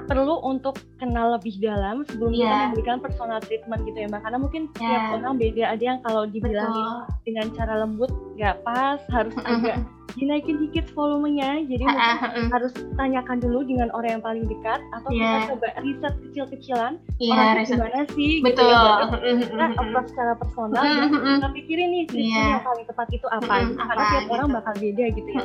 [0.09, 2.41] perlu untuk kenal lebih dalam sebelum yeah.
[2.41, 2.65] kita iya.
[2.65, 4.81] memberikan personal treatment gitu ya mbak karena mungkin yeah.
[4.81, 6.73] tiap orang beda ada yang kalau dibilang
[7.21, 9.77] dengan cara lembut nggak pas harus agak
[10.17, 15.21] dinaikin dikit volumenya jadi mungkin harus tanyakan dulu dengan orang yang paling dekat atau yeah.
[15.21, 18.65] kita coba riset kecil-kecilan yeah, orang itu gimana sih betul.
[18.65, 22.47] gitu ya, kita approach secara personal dan kita pikirin nih yeah.
[22.57, 23.53] yang paling tepat itu apa.
[23.59, 23.73] Gitu.
[23.75, 24.33] karena tiap gitu.
[24.33, 25.43] orang bakal beda gitu ya.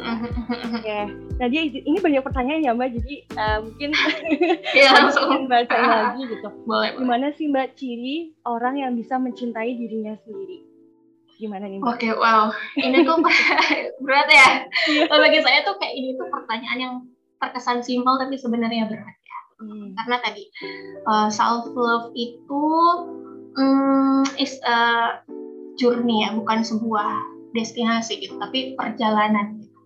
[0.84, 1.02] Ya
[1.34, 3.90] nah dia ini banyak pertanyaan ya mbak jadi uh, mungkin
[4.78, 5.50] yeah, langsung.
[5.50, 6.48] baca lagi gitu.
[6.64, 10.73] Boleh, gimana sih mbak ciri orang yang bisa mencintai dirinya sendiri
[11.38, 11.80] gimana nih?
[11.82, 12.50] Oke, okay, wow.
[12.78, 13.18] Ini tuh
[14.04, 14.48] berat ya.
[14.90, 15.10] Iya.
[15.10, 16.94] Bagi saya tuh kayak ini tuh pertanyaan yang
[17.42, 19.38] terkesan simpel tapi sebenarnya berat ya.
[19.60, 19.92] Hmm.
[19.98, 20.42] Karena tadi
[21.06, 22.64] uh, eh, self love itu
[23.58, 24.78] um, is a
[25.78, 27.22] journey ya, bukan sebuah
[27.54, 29.78] destinasi gitu, tapi perjalanan gitu.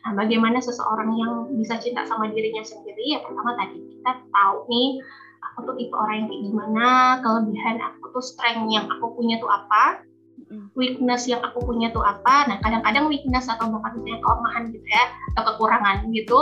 [0.00, 3.16] Nah, bagaimana seseorang yang bisa cinta sama dirinya sendiri?
[3.16, 5.04] Ya pertama tadi kita tahu nih
[5.40, 6.88] aku tuh tipe orang yang kayak gimana,
[7.20, 10.04] kelebihan aku tuh strength yang aku punya tuh apa,
[10.74, 12.50] weakness yang aku punya tuh apa?
[12.50, 16.40] Nah kadang-kadang weakness atau bahkan misalnya kelemahan gitu ya atau kekurangan gitu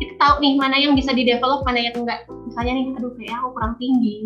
[0.00, 2.24] kita tahu nih mana yang bisa di develop mana yang enggak.
[2.48, 4.16] Misalnya nih aduh kayak aku kurang tinggi.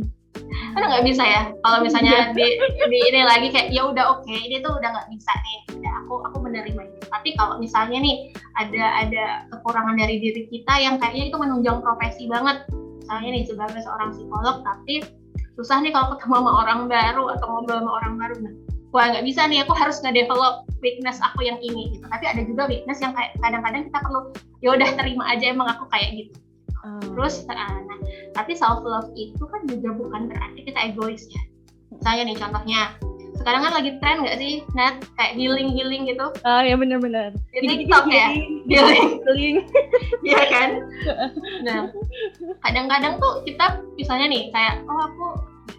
[0.74, 4.38] Kan nggak bisa ya kalau misalnya di, di ini lagi kayak ya udah oke okay,
[4.46, 5.58] ini tuh udah nggak bisa nih.
[5.82, 7.00] Udah aku aku menerima itu.
[7.10, 12.30] Tapi kalau misalnya nih ada ada kekurangan dari diri kita yang kayaknya itu menunjang profesi
[12.30, 12.62] banget.
[13.02, 14.94] Misalnya nih sebagai seorang psikolog tapi
[15.58, 18.54] susah nih kalau ketemu sama orang baru atau ngobrol sama orang baru nah
[18.94, 22.06] wah nggak bisa nih aku harus nge-develop weakness aku yang ini gitu.
[22.06, 24.20] Tapi ada juga weakness yang kayak kadang-kadang kita perlu
[24.62, 26.34] ya udah terima aja emang aku kayak gitu.
[26.84, 27.00] Hmm.
[27.16, 27.98] terus uh, nah
[28.36, 31.42] tapi self love itu kan juga bukan berarti kita egois ya.
[32.04, 32.94] Saya nih contohnya
[33.34, 36.30] sekarang kan lagi tren nggak sih net kayak healing healing gitu.
[36.46, 38.30] Ah ya benar-benar di TikTok ya?
[38.70, 39.20] Healing.
[39.26, 39.56] Healing.
[40.28, 40.70] Iya kan?
[41.66, 41.80] Nah
[42.64, 45.26] kadang-kadang tuh kita misalnya nih kayak oh aku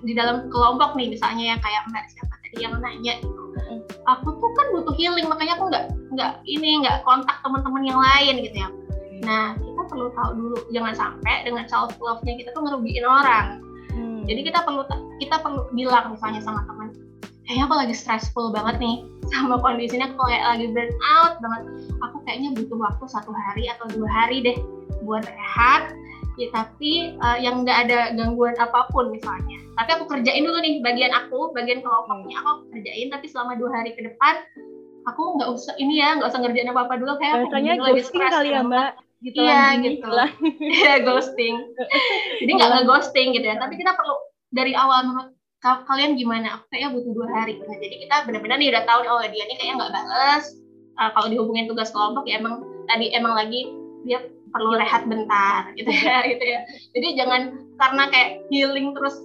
[0.05, 3.43] di dalam kelompok nih misalnya ya kayak mbak siapa tadi yang nanya gitu.
[4.07, 5.85] Aku tuh kan butuh healing makanya aku nggak
[6.15, 8.69] nggak ini nggak kontak teman-teman yang lain gitu ya.
[9.27, 13.59] Nah kita perlu tahu dulu jangan sampai dengan self love nya kita tuh ngerugiin orang.
[13.95, 14.27] Hmm.
[14.27, 14.83] jadi kita perlu
[15.23, 16.91] kita perlu bilang misalnya sama teman
[17.47, 21.63] kayaknya aku lagi stressful banget nih sama kondisinya aku kayak lagi burn out banget.
[22.03, 24.57] Aku kayaknya butuh waktu satu hari atau dua hari deh
[25.03, 25.95] buat rehat
[26.35, 30.83] ya tapi uh, yang nggak ada gangguan apa pun misalnya tapi aku kerjain dulu nih
[30.83, 34.43] bagian aku bagian kelompoknya aku kerjain tapi selama dua hari ke depan
[35.07, 38.25] aku nggak usah ini ya nggak usah ngerjain apa apa dulu kayak Biasanya aku ghosting
[38.27, 38.91] kali ya mbak
[39.23, 40.29] gitu iya gitu lah
[40.83, 41.55] iya ghosting
[42.43, 44.15] jadi nggak nge ghosting gitu ya tapi kita perlu
[44.51, 46.61] dari awal menurut kalian gimana?
[46.61, 47.57] Aku kayaknya butuh dua hari.
[47.57, 50.43] Nah, jadi kita benar-benar nih udah tahu oh dia ini kayaknya nggak balas.
[50.95, 53.67] Uh, kalau dihubungin tugas kelompok ya emang tadi emang lagi
[54.05, 54.19] dia
[54.53, 56.59] perlu rehat bentar gitu ya gitu ya.
[56.95, 57.41] Jadi jangan
[57.75, 59.19] karena kayak healing terus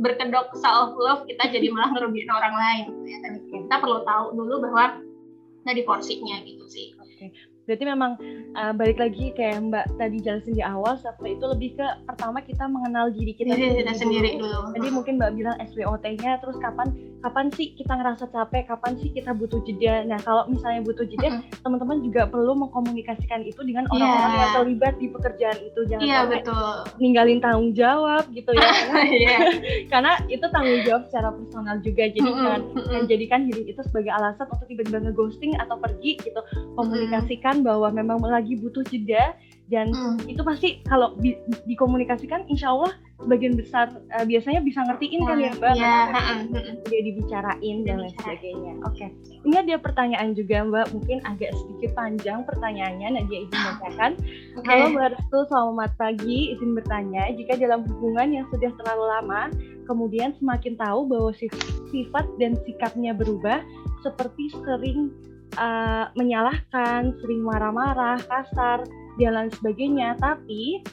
[0.00, 3.18] berkedok self love kita jadi malah ngerugiin orang lain gitu ya.
[3.26, 5.02] Tapi kita perlu tahu dulu bahwa
[5.66, 6.96] tadi porsinya gitu sih.
[6.96, 8.18] Okay berarti memang
[8.58, 12.66] uh, balik lagi kayak Mbak tadi jelasin di awal setelah itu lebih ke pertama kita
[12.66, 14.74] mengenal diri kita diri kita sendiri dulu.
[14.74, 19.36] Jadi mungkin Mbak bilang SWOT-nya terus kapan kapan sih kita ngerasa capek, kapan sih kita
[19.36, 20.04] butuh jeda.
[20.08, 21.60] Nah, kalau misalnya butuh jeda, mm-hmm.
[21.60, 23.92] teman-teman juga perlu mengkomunikasikan itu dengan iya.
[23.94, 24.40] orang-orang yeah.
[24.40, 25.80] yang terlibat di pekerjaan itu.
[25.86, 26.72] Jangan yeah, betul.
[26.96, 28.68] ninggalin tanggung jawab gitu ya.
[28.68, 29.40] Karena, yeah.
[29.92, 32.04] karena itu tanggung jawab secara personal juga.
[32.08, 32.48] Jadi mm-hmm.
[32.90, 36.40] kan jadikan diri itu sebagai alasan untuk tiba-tiba nge-ghosting atau pergi gitu.
[36.74, 39.36] Komunikasikan bahwa memang lagi butuh jeda
[39.70, 40.26] dan hmm.
[40.26, 42.90] itu pasti kalau di, dikomunikasikan insya Allah
[43.20, 45.96] sebagian besar uh, biasanya bisa ngertiin kan ya mbak ya,
[46.88, 49.08] dia dibicarain dan lain sebagainya oke okay.
[49.44, 54.12] ini ada pertanyaan juga mbak mungkin agak sedikit panjang pertanyaannya Nadia izin bacakan
[54.56, 54.68] okay.
[54.68, 59.42] halo mbak Restu selamat pagi izin bertanya jika dalam hubungan yang sudah terlalu lama
[59.84, 61.30] kemudian semakin tahu bahwa
[61.90, 63.60] sifat dan sikapnya berubah
[64.00, 65.12] seperti sering
[65.58, 68.84] uh, menyalahkan, sering marah-marah, kasar,
[69.18, 70.14] dan lain sebagainya.
[70.20, 70.84] Tapi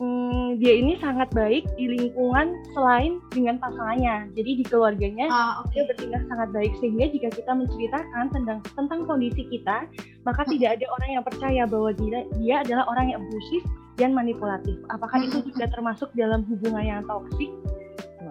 [0.00, 4.32] hmm, dia ini sangat baik di lingkungan selain dengan pasangannya.
[4.36, 5.80] Jadi di keluarganya ah, okay.
[5.80, 9.88] dia bertindak sangat baik sehingga jika kita menceritakan tentang tentang kondisi kita,
[10.24, 10.50] maka hmm.
[10.56, 13.62] tidak ada orang yang percaya bahwa dia dia adalah orang yang abusif
[13.96, 14.76] dan manipulatif.
[14.92, 15.28] Apakah hmm.
[15.32, 17.50] itu juga termasuk dalam hubungan yang toksik?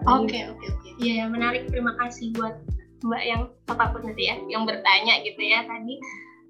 [0.06, 0.90] Oke oke oke.
[1.02, 1.66] Iya menarik.
[1.70, 2.62] Terima kasih buat
[3.04, 6.00] mbak yang apa pun nanti ya yang bertanya gitu ya tadi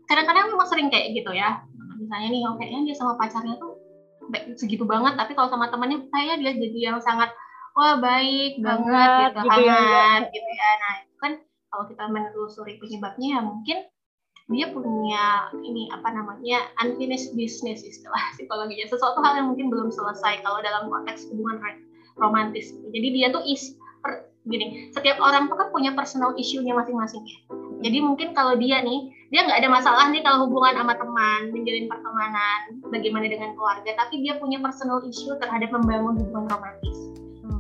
[0.07, 1.61] kadang-kadang memang sering kayak gitu ya
[1.99, 3.76] misalnya nih oh kayaknya dia sama pacarnya tuh
[4.33, 7.31] baik segitu banget tapi kalau sama temannya kayaknya dia jadi yang sangat
[7.77, 10.33] wah baik banget gitu, gitu hangat ya.
[10.33, 10.71] gitu ya.
[10.81, 11.33] Nah itu kan
[11.69, 13.79] kalau kita menelusuri penyebabnya ya mungkin
[14.47, 18.89] dia punya ini apa namanya unfinished business istilah psikologinya.
[18.89, 21.61] Sesuatu hal yang mungkin belum selesai kalau dalam konteks hubungan
[22.17, 22.73] romantis.
[22.91, 27.39] Jadi dia tuh is per, gini setiap orang tuh kan punya personal issue-nya masing-masing ya
[27.87, 31.87] jadi mungkin kalau dia nih dia nggak ada masalah nih kalau hubungan sama teman menjalin
[31.87, 32.61] pertemanan
[32.91, 36.99] bagaimana dengan keluarga tapi dia punya personal issue terhadap membangun hubungan romantis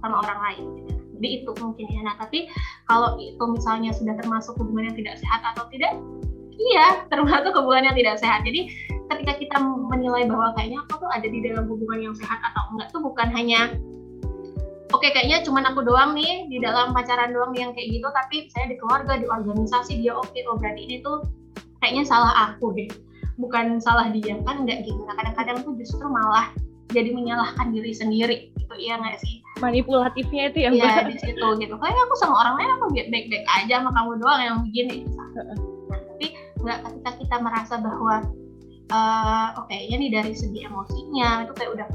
[0.02, 0.92] sama orang lain gitu.
[1.18, 2.00] jadi itu mungkin ya.
[2.06, 2.46] Nah tapi
[2.86, 5.94] kalau itu misalnya sudah termasuk hubungan yang tidak sehat atau tidak
[6.58, 8.42] iya termasuk hubungan yang tidak sehat.
[8.42, 8.70] Jadi
[9.06, 12.88] ketika kita menilai bahwa kayaknya aku tuh ada di dalam hubungan yang sehat atau enggak
[12.90, 13.70] tuh bukan hanya
[14.94, 18.46] oke okay, kayaknya cuma aku doang nih di dalam pacaran doang yang kayak gitu tapi
[18.54, 20.30] saya di keluarga di organisasi dia oke.
[20.30, 21.26] Okay, oh berarti ini tuh
[21.82, 22.90] kayaknya salah aku deh.
[23.36, 24.38] Bukan salah dia.
[24.46, 25.00] Kan nggak gitu.
[25.04, 26.54] Nah kadang-kadang tuh justru malah
[26.94, 28.38] jadi menyalahkan diri sendiri.
[28.54, 29.42] Gitu iya nggak sih?
[29.58, 31.74] Manipulatifnya itu yang ya di situ gitu.
[31.76, 35.08] Kayaknya aku sama orang lain aku baik-baik aja sama kamu doang yang begini.
[35.90, 36.26] Nah, tapi
[36.62, 38.22] nggak ketika kita merasa bahwa
[38.92, 41.88] uh, oke okay, ini dari segi emosinya itu kayak udah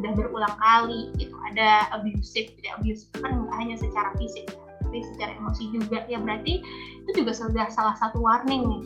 [0.00, 1.34] udah berulang kali gitu.
[1.52, 4.48] Ada abusive tidak abusive kan nggak hanya secara fisik
[4.84, 6.06] tapi secara emosi juga.
[6.06, 6.62] Ya berarti
[7.04, 8.82] itu juga sudah salah satu warning nih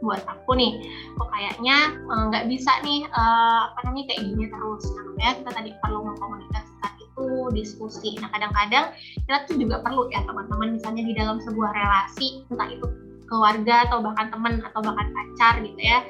[0.00, 0.72] buat aku nih.
[1.16, 4.84] Kok kayaknya eh, nggak uh, bisa nih uh, apa namanya kayak gini terus.
[4.96, 8.16] Nah, ya kita tadi perlu mengkomunikasikan itu diskusi.
[8.18, 8.96] Nah kadang-kadang
[9.28, 12.86] kita tuh juga perlu ya teman-teman misalnya di dalam sebuah relasi entah itu
[13.30, 16.02] keluarga atau bahkan teman atau bahkan pacar gitu ya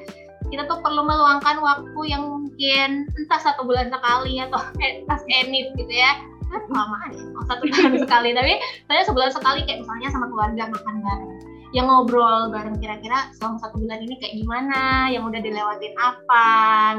[0.49, 5.71] kita tuh perlu meluangkan waktu yang mungkin entah satu bulan sekali atau kayak pas enit
[5.77, 6.17] gitu ya.
[6.51, 8.29] Kan kelamaan ya oh, satu bulan sekali.
[8.33, 8.53] Tapi
[8.89, 11.33] saya sebulan sekali kayak misalnya sama keluarga makan bareng.
[11.71, 16.47] Yang ngobrol bareng kira-kira selama satu bulan ini kayak gimana yang udah dilewatin apa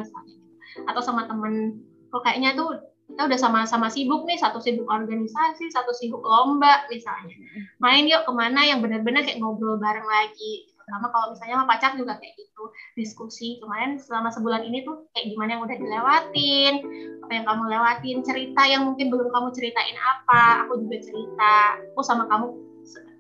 [0.01, 0.89] misalnya gitu.
[0.89, 1.85] atau sama temen.
[2.09, 2.81] Kok kayaknya tuh
[3.13, 7.37] kita udah sama-sama sibuk nih satu sibuk organisasi satu sibuk lomba misalnya.
[7.77, 11.93] Main yuk ke mana yang benar-benar kayak ngobrol bareng lagi sama kalau misalnya sama pacar
[11.95, 12.65] juga kayak gitu
[12.99, 13.59] diskusi.
[13.63, 16.75] Kemarin selama sebulan ini tuh kayak gimana yang udah dilewatin
[17.23, 21.55] apa yang kamu lewatin cerita yang mungkin belum kamu ceritain apa aku juga cerita.
[21.95, 22.47] Aku sama kamu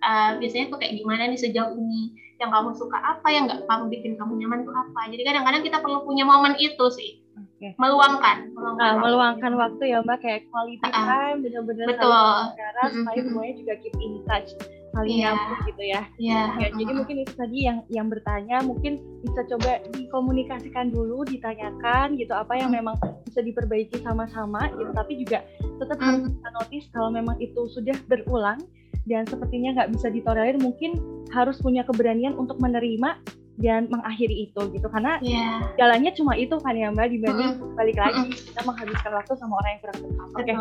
[0.03, 2.19] uh, biasanya tuh kayak gimana nih sejauh ini?
[2.43, 5.01] Yang kamu suka apa yang nggak kamu bikin kamu nyaman tuh apa?
[5.11, 7.23] Jadi kadang-kadang kita perlu punya momen itu sih.
[7.63, 7.79] Okay.
[7.79, 9.95] meluangkan meluangkan, nah, meluangkan waktu.
[9.95, 12.11] ya mbak kayak quality uh, time benar-benar betul.
[12.11, 12.91] mm-hmm.
[12.91, 14.51] supaya semuanya juga keep in touch
[14.93, 15.33] saling yeah.
[15.33, 16.03] nyambung gitu ya.
[16.21, 16.47] Yeah.
[16.61, 16.69] ya.
[16.77, 22.55] Jadi mungkin itu tadi yang yang bertanya mungkin bisa coba dikomunikasikan dulu, ditanyakan gitu apa
[22.61, 22.95] yang memang
[23.27, 24.93] bisa diperbaiki sama-sama gitu.
[24.93, 25.45] Tapi juga
[25.81, 26.05] tetap mm.
[26.05, 28.61] harus kita notice kalau memang itu sudah berulang
[29.09, 30.95] dan sepertinya nggak bisa ditolerir, mungkin
[31.35, 33.19] harus punya keberanian untuk menerima
[33.61, 35.61] dan mengakhiri itu gitu karena yeah.
[35.77, 37.77] jalannya cuma itu kan ya mbak dibanding mm-hmm.
[37.77, 38.49] balik lagi mm-hmm.
[38.49, 40.29] kita menghabiskan waktu sama orang yang kurang tepat.
[40.33, 40.57] Oke, okay.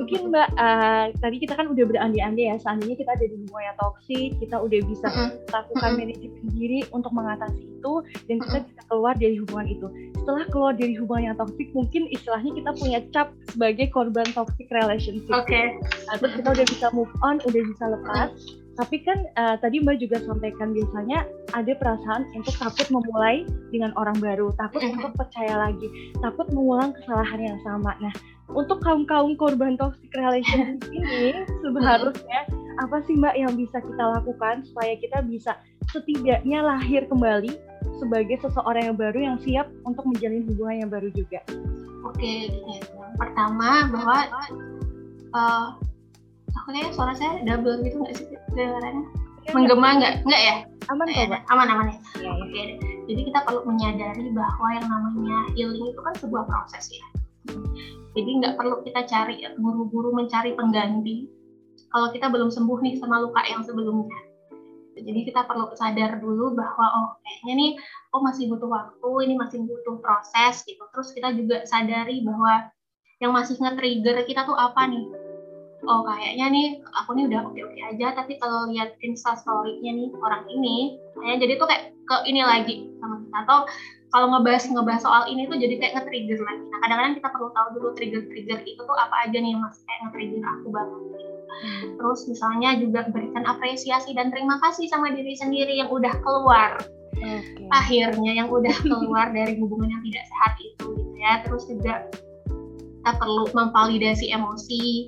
[0.00, 3.76] mungkin mbak uh, tadi kita kan udah berandai-andai ya seandainya kita ada di hubungan yang
[3.76, 5.30] toksik, kita udah bisa mm-hmm.
[5.52, 7.94] lakukan manajemen diri untuk mengatasi itu
[8.28, 9.86] dan kita bisa keluar dari hubungan itu.
[10.20, 15.32] Setelah keluar dari hubungan yang toksik, mungkin istilahnya kita punya cap sebagai korban toxic relationship.
[15.32, 15.48] Oke.
[15.48, 15.64] Okay.
[16.08, 18.30] Nah, terus kita udah bisa move on, udah bisa lepas.
[18.80, 24.16] Tapi kan uh, tadi Mbak juga sampaikan biasanya ada perasaan untuk takut memulai dengan orang
[24.16, 25.84] baru, takut untuk percaya lagi,
[26.24, 27.92] takut mengulang kesalahan yang sama.
[28.00, 28.14] Nah,
[28.48, 32.48] untuk kaum-kaum korban toxic relationship ini seharusnya
[32.80, 35.60] apa sih Mbak yang bisa kita lakukan supaya kita bisa
[35.92, 37.52] setidaknya lahir kembali
[38.00, 41.44] sebagai seseorang yang baru yang siap untuk menjalin hubungan yang baru juga?
[42.08, 42.48] Oke,
[43.20, 44.18] pertama bahwa
[45.36, 45.66] uh,
[46.56, 49.04] aku kayaknya suara saya double gitu nggak sih kedengarannya?
[49.40, 50.14] Ya, menggema nggak?
[50.26, 50.54] Nggak ya?
[50.90, 52.30] Aman kok ya, aman aman ya, ya, ya.
[52.34, 57.06] oke jadi kita perlu menyadari bahwa yang namanya healing itu kan sebuah proses ya.
[58.14, 61.26] Jadi nggak perlu kita cari buru-buru mencari pengganti.
[61.90, 64.14] Kalau kita belum sembuh nih sama luka yang sebelumnya.
[64.94, 67.70] Jadi kita perlu sadar dulu bahwa oh kayaknya nih
[68.14, 70.82] oh masih butuh waktu ini masih butuh proses gitu.
[70.94, 72.70] Terus kita juga sadari bahwa
[73.18, 75.02] yang masih nge-trigger kita tuh apa nih
[75.88, 80.44] oh kayaknya nih aku nih udah oke-oke aja tapi kalau lihat insta story-nya nih orang
[80.52, 83.58] ini kayaknya jadi tuh kayak ke ini lagi sama kita atau
[84.10, 86.62] kalau ngebahas ngebahas soal ini tuh jadi kayak nge-trigger lagi.
[86.66, 90.42] Nah kadang-kadang kita perlu tahu dulu trigger-trigger itu tuh apa aja nih masih kayak nge-trigger
[90.42, 91.00] aku banget.
[91.50, 91.84] Hmm.
[91.94, 96.82] Terus misalnya juga berikan apresiasi dan terima kasih sama diri sendiri yang udah keluar.
[97.14, 97.70] Okay.
[97.70, 101.32] Akhirnya yang udah keluar dari hubungan yang tidak sehat itu gitu ya.
[101.46, 101.94] Terus juga
[103.00, 105.06] kita perlu memvalidasi emosi,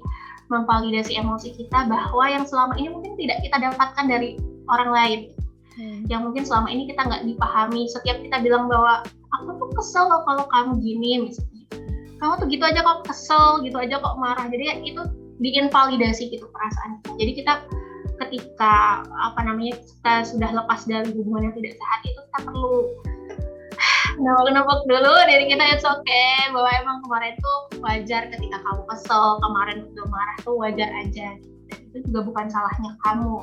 [0.52, 4.36] memvalidasi emosi kita bahwa yang selama ini mungkin tidak kita dapatkan dari
[4.68, 5.20] orang lain.
[5.72, 6.04] Hmm.
[6.12, 7.88] yang mungkin selama ini kita nggak dipahami.
[7.88, 9.00] Setiap kita bilang bahwa
[9.40, 11.64] aku tuh kesel loh kalau kamu gini misalnya.
[12.20, 14.52] Kamu tuh gitu aja kok kesel gitu aja kok marah.
[14.52, 15.00] Jadi ya itu
[15.42, 17.54] diinvalidasi gitu perasaan jadi kita
[18.22, 22.74] ketika apa namanya kita sudah lepas dari hubungan yang tidak sehat itu kita perlu
[24.20, 26.50] nembak-nembak dulu dari kita it's okay.
[26.52, 29.40] Bahwa emang kemarin tuh wajar ketika kamu kesel.
[29.40, 31.28] Kemarin udah marah tuh wajar aja.
[31.70, 33.36] Dan itu juga bukan salahnya kamu.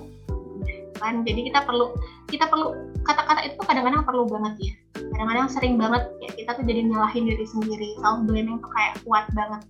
[0.99, 1.24] Kan?
[1.24, 1.95] Jadi kita perlu
[2.28, 2.76] kita perlu
[3.07, 4.74] kata-kata itu kadang-kadang perlu banget ya.
[5.15, 7.95] Kadang-kadang sering banget ya kita tuh jadi nyalahin diri sendiri.
[8.03, 9.63] Self blaming tuh kayak kuat banget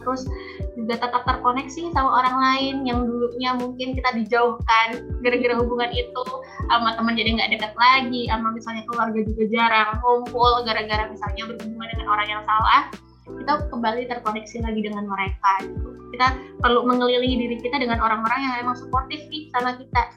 [0.00, 0.24] terus
[0.74, 4.88] juga tetap terkoneksi sama orang lain yang dulunya mungkin kita dijauhkan
[5.20, 6.24] gara-gara hubungan itu
[6.72, 11.88] sama teman jadi nggak dekat lagi sama misalnya keluarga juga jarang ngumpul gara-gara misalnya berhubungan
[11.92, 12.88] dengan orang yang salah
[13.30, 15.88] kita kembali terkoneksi lagi dengan mereka gitu.
[16.10, 16.26] Kita
[16.58, 19.22] perlu mengelilingi diri kita dengan orang-orang yang emang suportif
[19.54, 20.10] sama kita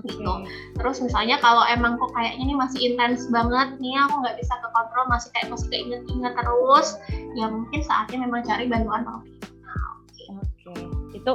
[0.00, 0.12] okay.
[0.12, 0.32] gitu.
[0.76, 4.68] Terus misalnya kalau emang kok kayaknya ini masih intens banget nih aku nggak bisa ke
[4.72, 6.88] kontrol masih kayak masih keinget-inget terus,
[7.34, 9.90] ya mungkin saatnya memang cari bantuan profesional.
[10.04, 10.24] Oke,
[10.68, 11.16] okay.
[11.16, 11.32] itu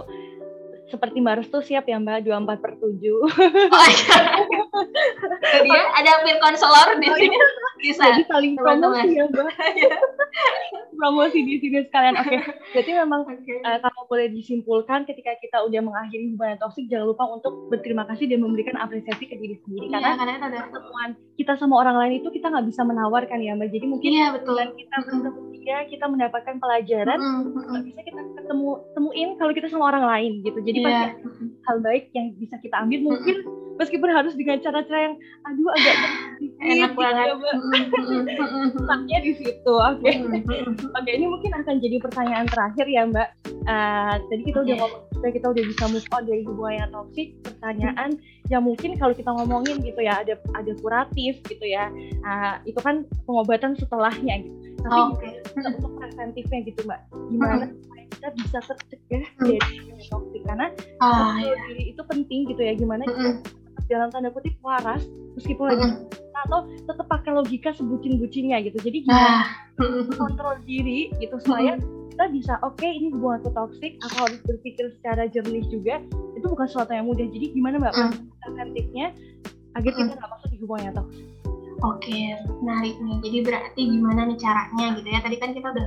[0.92, 2.84] seperti Mbak Restu siap ya Mbak 24 per 7.
[2.84, 4.18] Oh, iya.
[5.42, 7.34] Jadi ada peer counselor di Oh, sini.
[7.34, 7.48] iya.
[7.78, 8.04] Bisa.
[8.06, 9.04] Jadi saling teman-teman.
[9.04, 9.48] promosi ya mbak.
[10.94, 12.14] promosi di sini sekalian.
[12.16, 12.38] Oke.
[12.74, 13.54] Berarti memang Oke.
[13.58, 18.30] eh, kalau boleh disimpulkan ketika kita udah mengakhiri hubungan toksik jangan lupa untuk berterima kasih
[18.30, 20.60] dan memberikan apresiasi ke diri sendiri Iya, karena karena itu ada.
[20.68, 23.70] pertemuan kita sama orang lain itu kita nggak bisa menawarkan ya mbak.
[23.70, 24.56] Jadi mungkin Iya, betul.
[24.72, 29.68] kita bertemu dia kita mendapatkan pelajaran Mm, mm, nggak bisa kita ketemu temuin kalau kita
[29.68, 30.60] sama orang lain gitu.
[30.60, 30.90] Jadi Iya.
[31.18, 31.22] pasti
[31.64, 33.36] hal baik yang bisa kita ambil mungkin
[33.74, 35.96] meskipun harus dengan cara-cara yang aduh agak
[36.62, 37.28] Enak gitu banget.
[38.78, 39.74] Letaknya di situ.
[39.74, 40.12] Oke.
[40.98, 43.30] Oke, ini mungkin akan jadi pertanyaan terakhir ya, Mbak.
[43.62, 47.28] Eh, tadi kita udah ngomong, kita, udah bisa move on dari hubungan yang toksik.
[47.46, 48.10] Pertanyaan
[48.50, 51.90] yang mungkin kalau kita ngomongin gitu ya, ada ada kuratif gitu ya.
[52.26, 54.58] Ah, itu kan pengobatan setelahnya gitu.
[54.82, 57.02] Tapi Oh, kita untuk preventifnya gitu, Mbak.
[57.30, 60.42] Gimana supaya kita bisa tercegah dari hubungan toksik?
[60.46, 62.74] Karena kontrol diri itu penting gitu ya.
[62.74, 63.30] Gimana kita
[63.92, 65.04] dalam tanda kutip waras
[65.36, 66.08] meskipun lagi mm.
[66.48, 68.80] atau tetap pakai logika sebutin-bucinnya gitu.
[68.80, 69.46] Jadi gimana Ah.
[69.84, 71.76] Mm, kontrol diri gitu supaya
[72.12, 76.00] kita bisa oke ini hubunganku toksik aku harus berpikir secara jernih juga
[76.38, 78.14] itu bukan sesuatu yang mudah jadi gimana mbak Mm.
[78.44, 79.08] preventifnya
[79.80, 81.28] agar kita nggak masuk di hubungan yang toksik
[81.82, 83.18] Oke, menarik nih.
[83.26, 85.18] Jadi berarti gimana nih caranya gitu ya?
[85.26, 85.86] Tadi kan kita udah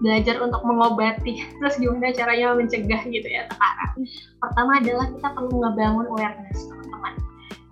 [0.00, 3.92] belajar untuk mengobati, terus gimana caranya mencegah gitu ya sekarang.
[4.40, 7.14] Pertama adalah kita perlu ngebangun awareness teman-teman,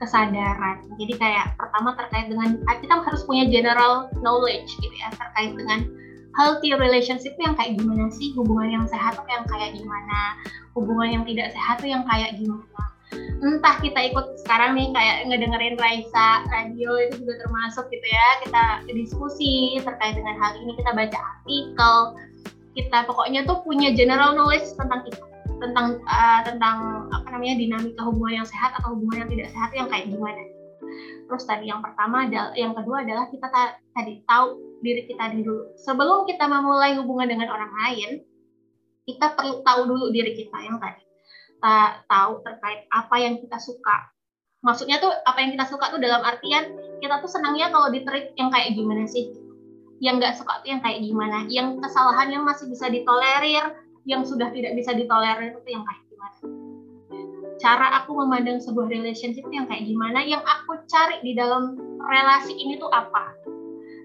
[0.00, 0.76] kesadaran.
[1.00, 5.88] Jadi kayak pertama terkait dengan kita harus punya general knowledge gitu ya terkait dengan
[6.36, 10.38] healthy relationship yang kayak gimana sih, hubungan yang sehat tuh yang kayak gimana,
[10.76, 12.94] hubungan yang tidak sehat tuh yang kayak gimana
[13.38, 18.28] entah kita ikut sekarang nih kayak ngedengerin Raisa radio itu juga termasuk gitu ya.
[18.46, 21.96] Kita diskusi terkait dengan hal ini kita baca artikel.
[22.74, 25.22] Kita pokoknya tuh punya general knowledge tentang itu
[25.58, 29.86] tentang uh, tentang apa namanya dinamika hubungan yang sehat atau hubungan yang tidak sehat yang
[29.90, 30.42] kayak gimana.
[31.28, 35.74] Terus tadi yang pertama adalah yang kedua adalah kita ta- tadi tahu diri kita dulu.
[35.74, 38.22] Sebelum kita memulai hubungan dengan orang lain
[39.08, 41.07] kita perlu tahu dulu diri kita yang tadi
[41.58, 44.14] kita tahu terkait apa yang kita suka.
[44.62, 46.70] Maksudnya tuh apa yang kita suka tuh dalam artian
[47.02, 49.34] kita tuh senangnya kalau diterit yang kayak gimana sih?
[49.98, 51.50] Yang nggak suka tuh yang kayak gimana?
[51.50, 53.74] Yang kesalahan yang masih bisa ditolerir,
[54.06, 56.38] yang sudah tidak bisa ditolerir itu yang kayak gimana?
[57.58, 60.22] Cara aku memandang sebuah relationship itu yang kayak gimana?
[60.22, 63.34] Yang aku cari di dalam relasi ini tuh apa?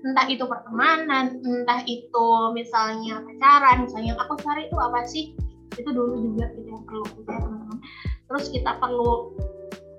[0.02, 2.28] Entah itu pertemanan, entah itu
[2.58, 5.38] misalnya pacaran, misalnya aku cari itu apa sih?
[5.78, 7.80] Itu dulu juga gitu yang perlu ya teman-teman.
[8.30, 9.34] Terus kita perlu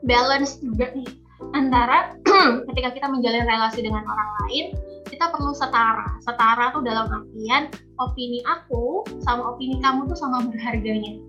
[0.05, 1.09] balance juga nih
[1.53, 2.17] antara
[2.73, 4.67] ketika kita menjalin relasi dengan orang lain
[5.09, 6.19] kita perlu setara.
[6.25, 7.71] Setara tuh dalam artian
[8.03, 11.21] opini aku sama opini kamu tuh sama berharganya.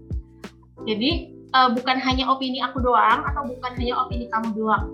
[0.85, 4.89] Jadi uh, bukan hanya opini aku doang atau bukan hanya opini kamu doang.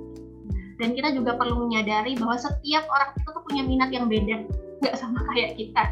[0.81, 4.49] Dan kita juga perlu menyadari bahwa setiap orang itu tuh punya minat yang beda
[4.81, 5.83] nggak sama kayak kita.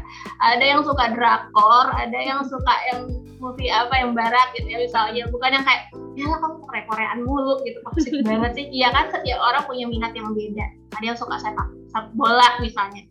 [0.42, 3.00] Ada yang suka drakor ada yang suka yang
[3.40, 5.24] movie apa yang barat gitu ya misalnya.
[5.30, 5.88] Bukan yang kayak
[6.18, 7.78] ya lah kamu korea koreaan mulu gitu.
[7.86, 8.66] Toxic banget sih.
[8.68, 10.66] Iya kan setiap orang punya minat yang beda.
[10.98, 13.06] Ada yang suka sepak sepak bola misalnya.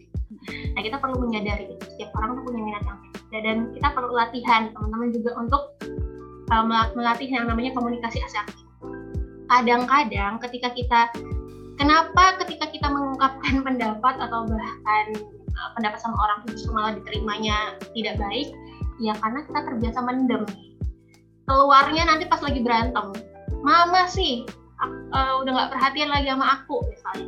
[0.78, 3.38] Nah kita perlu menyadari itu setiap orang tuh punya minat yang beda.
[3.42, 5.64] Dan kita perlu latihan teman-teman juga untuk
[6.52, 8.70] uh, melatih yang namanya komunikasi asertif
[9.50, 11.02] kadang-kadang ketika kita
[11.76, 15.06] kenapa ketika kita mengungkapkan pendapat atau bahkan
[15.60, 18.50] uh, pendapat sama orang itu justru malah diterimanya tidak baik
[19.04, 20.44] ya karena kita terbiasa mendem.
[21.50, 23.12] Keluarnya nanti pas lagi berantem
[23.60, 24.48] mama sih
[25.12, 27.28] uh, udah nggak perhatian lagi sama aku misalnya.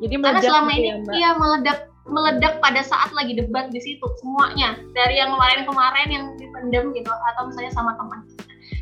[0.00, 1.78] Jadi karena selama gitu ini ya, iya meledak
[2.08, 4.78] meledak pada saat lagi debat di situ semuanya.
[4.96, 8.24] Dari yang kemarin-kemarin yang dipendam gitu atau misalnya sama teman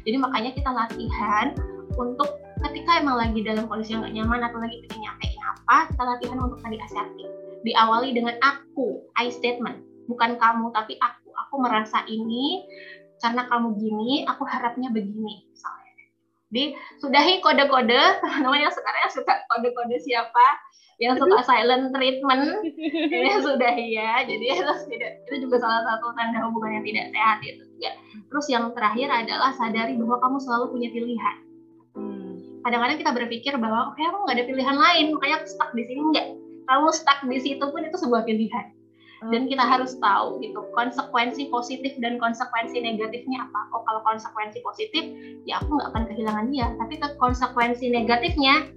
[0.08, 1.52] jadi makanya kita latihan
[2.00, 6.02] untuk ketika emang lagi dalam kondisi yang gak nyaman atau lagi pengen nyampein apa kita
[6.02, 7.28] latihan untuk tadi asertif
[7.68, 9.84] diawali dengan aku I statement.
[10.08, 11.28] Bukan kamu tapi aku.
[11.48, 12.66] Aku merasa ini
[13.22, 15.92] karena kamu gini aku harapnya begini misalnya.
[16.48, 16.64] Jadi
[17.02, 18.02] sudahi kode-kode.
[18.24, 20.46] Teman-teman yang sekarang yang suka kode-kode siapa?
[20.98, 22.44] Yang suka silent treatment.
[23.28, 24.24] Ya sudah ya.
[24.24, 27.90] Jadi itu tidak itu juga salah satu tanda hubungan yang tidak sehat itu juga.
[28.28, 31.36] Terus yang terakhir adalah sadari bahwa kamu selalu punya pilihan.
[32.58, 35.04] Kadang-kadang kita berpikir bahwa oke aku nggak ada pilihan lain.
[35.14, 36.00] Makanya aku stuck di sini.
[36.00, 36.26] Enggak
[36.68, 38.76] kamu stuck di situ pun itu sebuah pilihan.
[39.18, 43.60] Dan kita harus tahu gitu konsekuensi positif dan konsekuensi negatifnya apa.
[43.74, 45.02] Oh kalau konsekuensi positif
[45.42, 46.70] ya aku nggak akan kehilangan dia.
[46.78, 48.70] Tapi ke konsekuensi negatifnya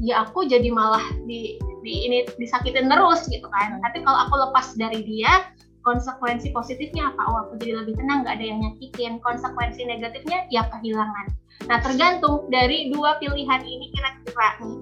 [0.00, 3.76] ya aku jadi malah di, di ini disakitin terus gitu kan.
[3.84, 5.52] Tapi kalau aku lepas dari dia
[5.84, 7.22] konsekuensi positifnya apa?
[7.28, 9.20] Oh aku jadi lebih tenang, nggak ada yang nyakitin.
[9.20, 11.28] Konsekuensi negatifnya ya kehilangan.
[11.68, 14.76] Nah tergantung dari dua pilihan ini kira-kira nih,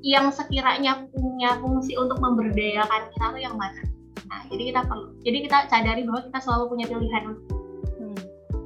[0.00, 3.82] yang sekiranya punya fungsi untuk memberdayakan kita tuh yang mana?
[4.30, 7.22] Nah jadi kita perlu, jadi kita sadari bahwa kita selalu punya pilihan.
[7.98, 8.20] Hmm.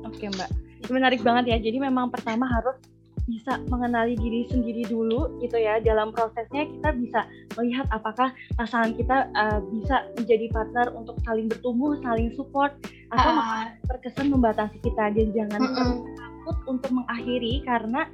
[0.07, 0.51] Oke okay, mbak,
[0.93, 1.59] menarik banget ya.
[1.59, 2.79] Jadi memang pertama harus
[3.25, 7.21] bisa mengenali diri sendiri dulu gitu ya dalam prosesnya kita bisa
[7.57, 8.29] melihat apakah
[8.61, 12.77] pasangan kita uh, bisa menjadi partner untuk saling bertumbuh saling support
[13.09, 13.73] atau uh.
[13.89, 15.93] terkesan membatasi kita dan jangan uh -uh.
[16.21, 18.05] takut untuk mengakhiri karena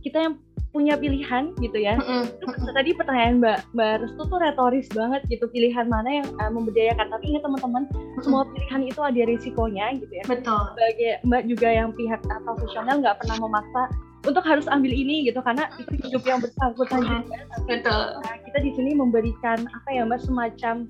[0.00, 0.34] kita yang
[0.74, 1.94] punya pilihan gitu ya.
[1.96, 2.74] Mm -hmm.
[2.74, 7.06] Tadi pertanyaan Mbak Mbak Restu tuh retoris banget gitu pilihan mana yang uh, memberdayakan.
[7.14, 7.82] Tapi ingat teman-teman,
[8.26, 10.24] semua pilihan itu ada risikonya gitu ya.
[10.26, 10.58] Betul.
[10.74, 13.82] Sebagai Mbak juga yang pihak uh, profesional nggak pernah memaksa
[14.24, 17.38] untuk harus ambil ini gitu karena itu hidup yang bersangkutan juga.
[17.68, 18.02] Betul.
[18.24, 20.88] Nah, kita di sini memberikan apa ya mbak semacam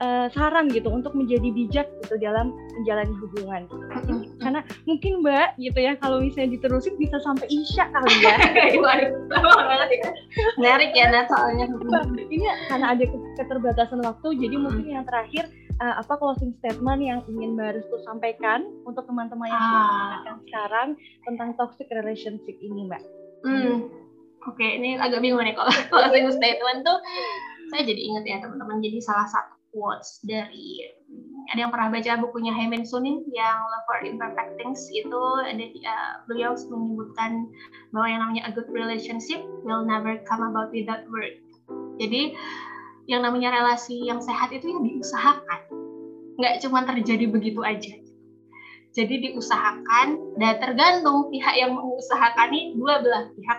[0.00, 3.62] uh, saran gitu untuk menjadi bijak gitu dalam menjalani hubungan.
[3.68, 4.12] Gitu.
[4.40, 8.36] Karena mungkin mbak gitu ya kalau misalnya diterusin bisa sampai isya kali ya.
[10.60, 11.68] Menarik ya Nat soalnya.
[12.16, 13.04] Ini karena ada
[13.38, 15.48] keterbatasan waktu jadi mungkin yang terakhir
[15.80, 20.36] uh, apa closing statement yang ingin Mbak Restu sampaikan untuk teman-teman yang ah.
[20.48, 23.02] sekarang tentang toxic relationship ini, Mbak?
[23.40, 23.88] Hmm.
[24.48, 26.96] Oke, okay, ini agak bingung nih kalau closing statement tuh
[27.72, 28.80] saya jadi ingat ya teman-teman.
[28.80, 30.84] Jadi salah satu quotes dari
[31.50, 36.12] ada yang pernah baca bukunya Hyman Sunin yang Love for Imperfect Things itu ada uh,
[36.30, 37.50] beliau menyebutkan
[37.90, 41.34] bahwa yang namanya a good relationship will never come about without work.
[41.98, 42.38] Jadi
[43.10, 45.60] yang namanya relasi yang sehat itu yang diusahakan
[46.38, 47.98] nggak cuma terjadi begitu aja
[48.90, 53.58] jadi diusahakan dan tergantung pihak yang mengusahakan ini dua belah pihak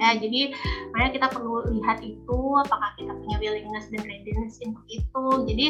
[0.00, 0.56] ya jadi
[0.96, 5.24] makanya kita perlu lihat itu apakah kita punya willingness dan readiness untuk itu.
[5.44, 5.66] Jadi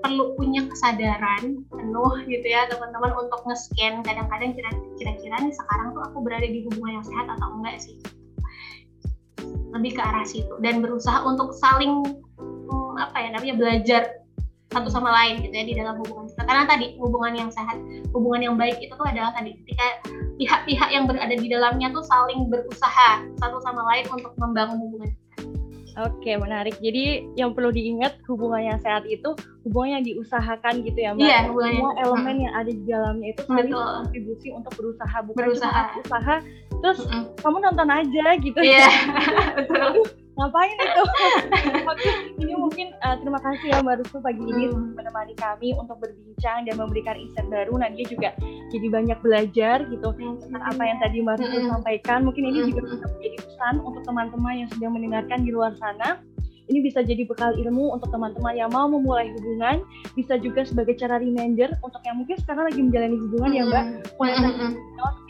[0.00, 4.04] perlu punya kesadaran penuh gitu ya teman-teman untuk nge-scan.
[4.04, 4.52] Kadang-kadang
[5.00, 7.96] kira-kira nih sekarang tuh aku berada di hubungan yang sehat atau enggak sih?
[9.72, 10.54] Lebih ke arah situ.
[10.60, 12.04] Dan berusaha untuk saling
[12.36, 14.19] hmm, apa ya namanya belajar
[14.70, 17.76] satu sama lain gitu ya di dalam hubungan kita karena tadi hubungan yang sehat
[18.14, 19.86] hubungan yang baik itu tuh adalah tadi ketika
[20.38, 23.08] pihak-pihak yang berada di dalamnya tuh saling berusaha
[23.42, 25.10] satu sama lain untuk membangun hubungan
[25.98, 26.78] Oke, menarik.
[26.78, 29.34] Jadi yang perlu diingat hubungan yang sehat itu
[29.66, 31.26] hubungan yang diusahakan gitu ya, Mbak.
[31.26, 35.98] Iya, Semua elemen yang ada di dalamnya itu saling kontribusi untuk berusaha, bukan berusaha.
[35.98, 36.34] cuma usaha
[36.80, 37.24] terus mm -mm.
[37.42, 38.58] kamu nonton aja gitu.
[38.62, 38.86] Iya.
[40.29, 40.29] Yeah.
[40.40, 41.02] Ngapain itu?
[41.84, 42.10] Oke,
[42.40, 44.96] ini mungkin uh, terima kasih ya Mbak Rusu pagi ini hmm.
[44.96, 47.76] menemani kami untuk berbincang dan memberikan insight baru.
[47.76, 48.32] Nadia juga
[48.72, 50.40] jadi banyak belajar gitu hmm.
[50.48, 51.68] tentang apa yang tadi Mbak Rusu hmm.
[51.68, 52.18] sampaikan.
[52.24, 56.24] Mungkin ini juga bisa menjadi pesan untuk teman-teman yang sedang mendengarkan di luar sana
[56.70, 59.82] ini bisa jadi bekal ilmu untuk teman-teman yang mau memulai hubungan,
[60.14, 63.84] bisa juga sebagai cara reminder untuk yang mungkin sekarang lagi menjalani hubungan ya Mbak,
[64.16, 64.72] mulai mm -hmm.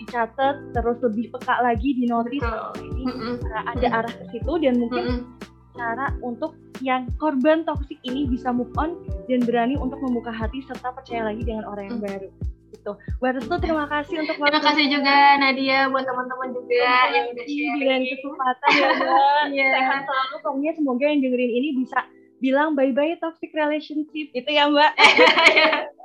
[0.04, 2.44] dicatat, terus lebih peka lagi di notis
[2.78, 5.74] ini uh, ada arah ke situ dan mungkin mm -hmm.
[5.74, 6.52] cara untuk
[6.84, 8.96] yang korban toksik ini bisa move on
[9.28, 12.28] dan berani untuk membuka hati serta percaya lagi dengan orang yang baru
[12.70, 12.92] gitu.
[13.18, 14.48] Buat itu terima kasih untuk waktu.
[14.50, 18.02] Terima kasih juga Nadia buat teman-teman juga terima yang udah sharing.
[18.14, 19.44] kesempatan ya Mbak.
[19.58, 19.72] yeah.
[19.74, 21.98] Sehat selalu pokoknya semoga yang dengerin ini bisa
[22.40, 24.92] bilang bye bye toxic relationship itu ya Mbak.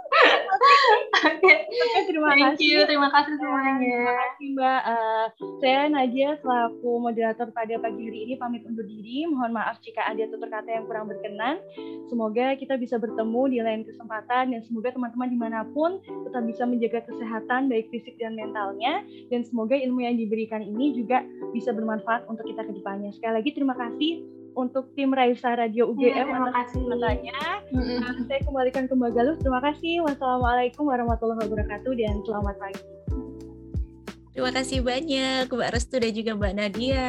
[1.26, 2.04] Oke, okay.
[2.06, 2.66] terima Thank kasih.
[2.66, 3.74] you, terima kasih semuanya.
[3.82, 4.82] Terima kasih Mbak.
[4.86, 5.26] Uh,
[5.62, 9.26] saya Nadia selaku moderator pada pagi hari ini pamit undur diri.
[9.26, 11.58] Mohon maaf jika ada tutur kata yang kurang berkenan.
[12.12, 16.64] Semoga kita bisa bertemu di lain kesempatan dan semoga teman-teman di mana pun tetap bisa
[16.68, 19.02] menjaga kesehatan baik fisik dan mentalnya.
[19.34, 21.26] Dan semoga ilmu yang diberikan ini juga
[21.56, 23.10] bisa bermanfaat untuk kita ke depannya.
[23.16, 26.82] Sekali lagi terima kasih untuk tim Raisa Radio UGM ya, terima kasih.
[26.88, 27.40] Katanya.
[27.70, 27.98] Mm-hmm.
[28.02, 29.36] Nah, saya kembalikan ke Mbak Galuh.
[29.38, 29.94] Terima kasih.
[30.08, 32.84] Wassalamualaikum warahmatullahi wabarakatuh dan selamat pagi.
[34.36, 37.08] Terima kasih banyak Mbak Restu dan juga Mbak Nadia.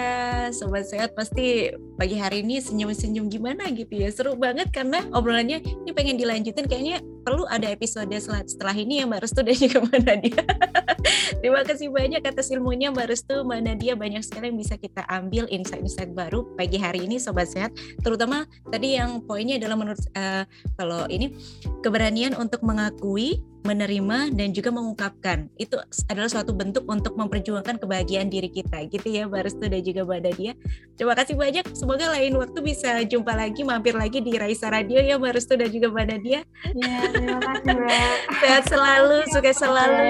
[0.54, 4.14] Sobat sehat pasti pagi hari ini senyum-senyum gimana gitu ya.
[4.14, 9.26] Seru banget karena obrolannya ini pengen dilanjutin kayaknya perlu ada episode setelah ini ya Mbak
[9.26, 10.42] Restu dan juga Mbak Nadia.
[11.42, 13.98] Terima kasih banyak atas ilmunya Mbak Restu, Mbak Nadia.
[13.98, 17.74] Banyak sekali yang bisa kita ambil insight-insight baru pagi hari ini Sobat Sehat.
[18.06, 20.46] Terutama tadi yang poinnya adalah menurut uh,
[20.78, 21.34] kalau ini
[21.82, 25.48] keberanian untuk mengakui menerima dan juga mengungkapkan.
[25.56, 25.80] Itu
[26.10, 30.20] adalah suatu bentuk untuk memperjuangkan kebahagiaan diri kita gitu ya Mbak Restu dan juga Mbak
[30.26, 30.52] Nadia.
[30.98, 31.64] Terima kasih banyak.
[31.72, 35.68] Semoga lain waktu bisa jumpa lagi mampir lagi di Raisa Radio ya Mbak Restu dan
[35.70, 36.40] juga Mbak Nadia.
[36.74, 38.14] Ya terima kasih Mbak.
[38.42, 40.02] Sehat selalu sukses selalu.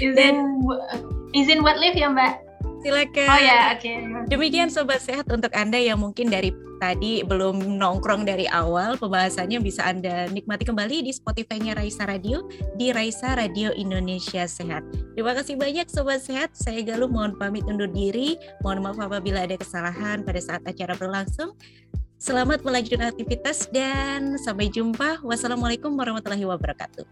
[0.00, 0.34] Izin dan
[1.36, 2.47] izin buat live ya Mbak
[2.78, 3.26] Silakan.
[3.26, 3.82] Oh ya, oke.
[3.82, 3.96] Okay.
[4.30, 9.82] Demikian sobat sehat untuk Anda yang mungkin dari tadi belum nongkrong dari awal, pembahasannya bisa
[9.82, 12.46] Anda nikmati kembali di Spotify-nya Raisa Radio
[12.78, 14.86] di Raisa Radio Indonesia Sehat.
[15.18, 16.54] Terima kasih banyak sobat sehat.
[16.54, 18.38] Saya Galuh mohon pamit undur diri.
[18.62, 21.58] Mohon maaf apabila ada kesalahan pada saat acara berlangsung.
[22.18, 25.22] Selamat melanjutkan aktivitas dan sampai jumpa.
[25.22, 27.06] Wassalamualaikum warahmatullahi wabarakatuh.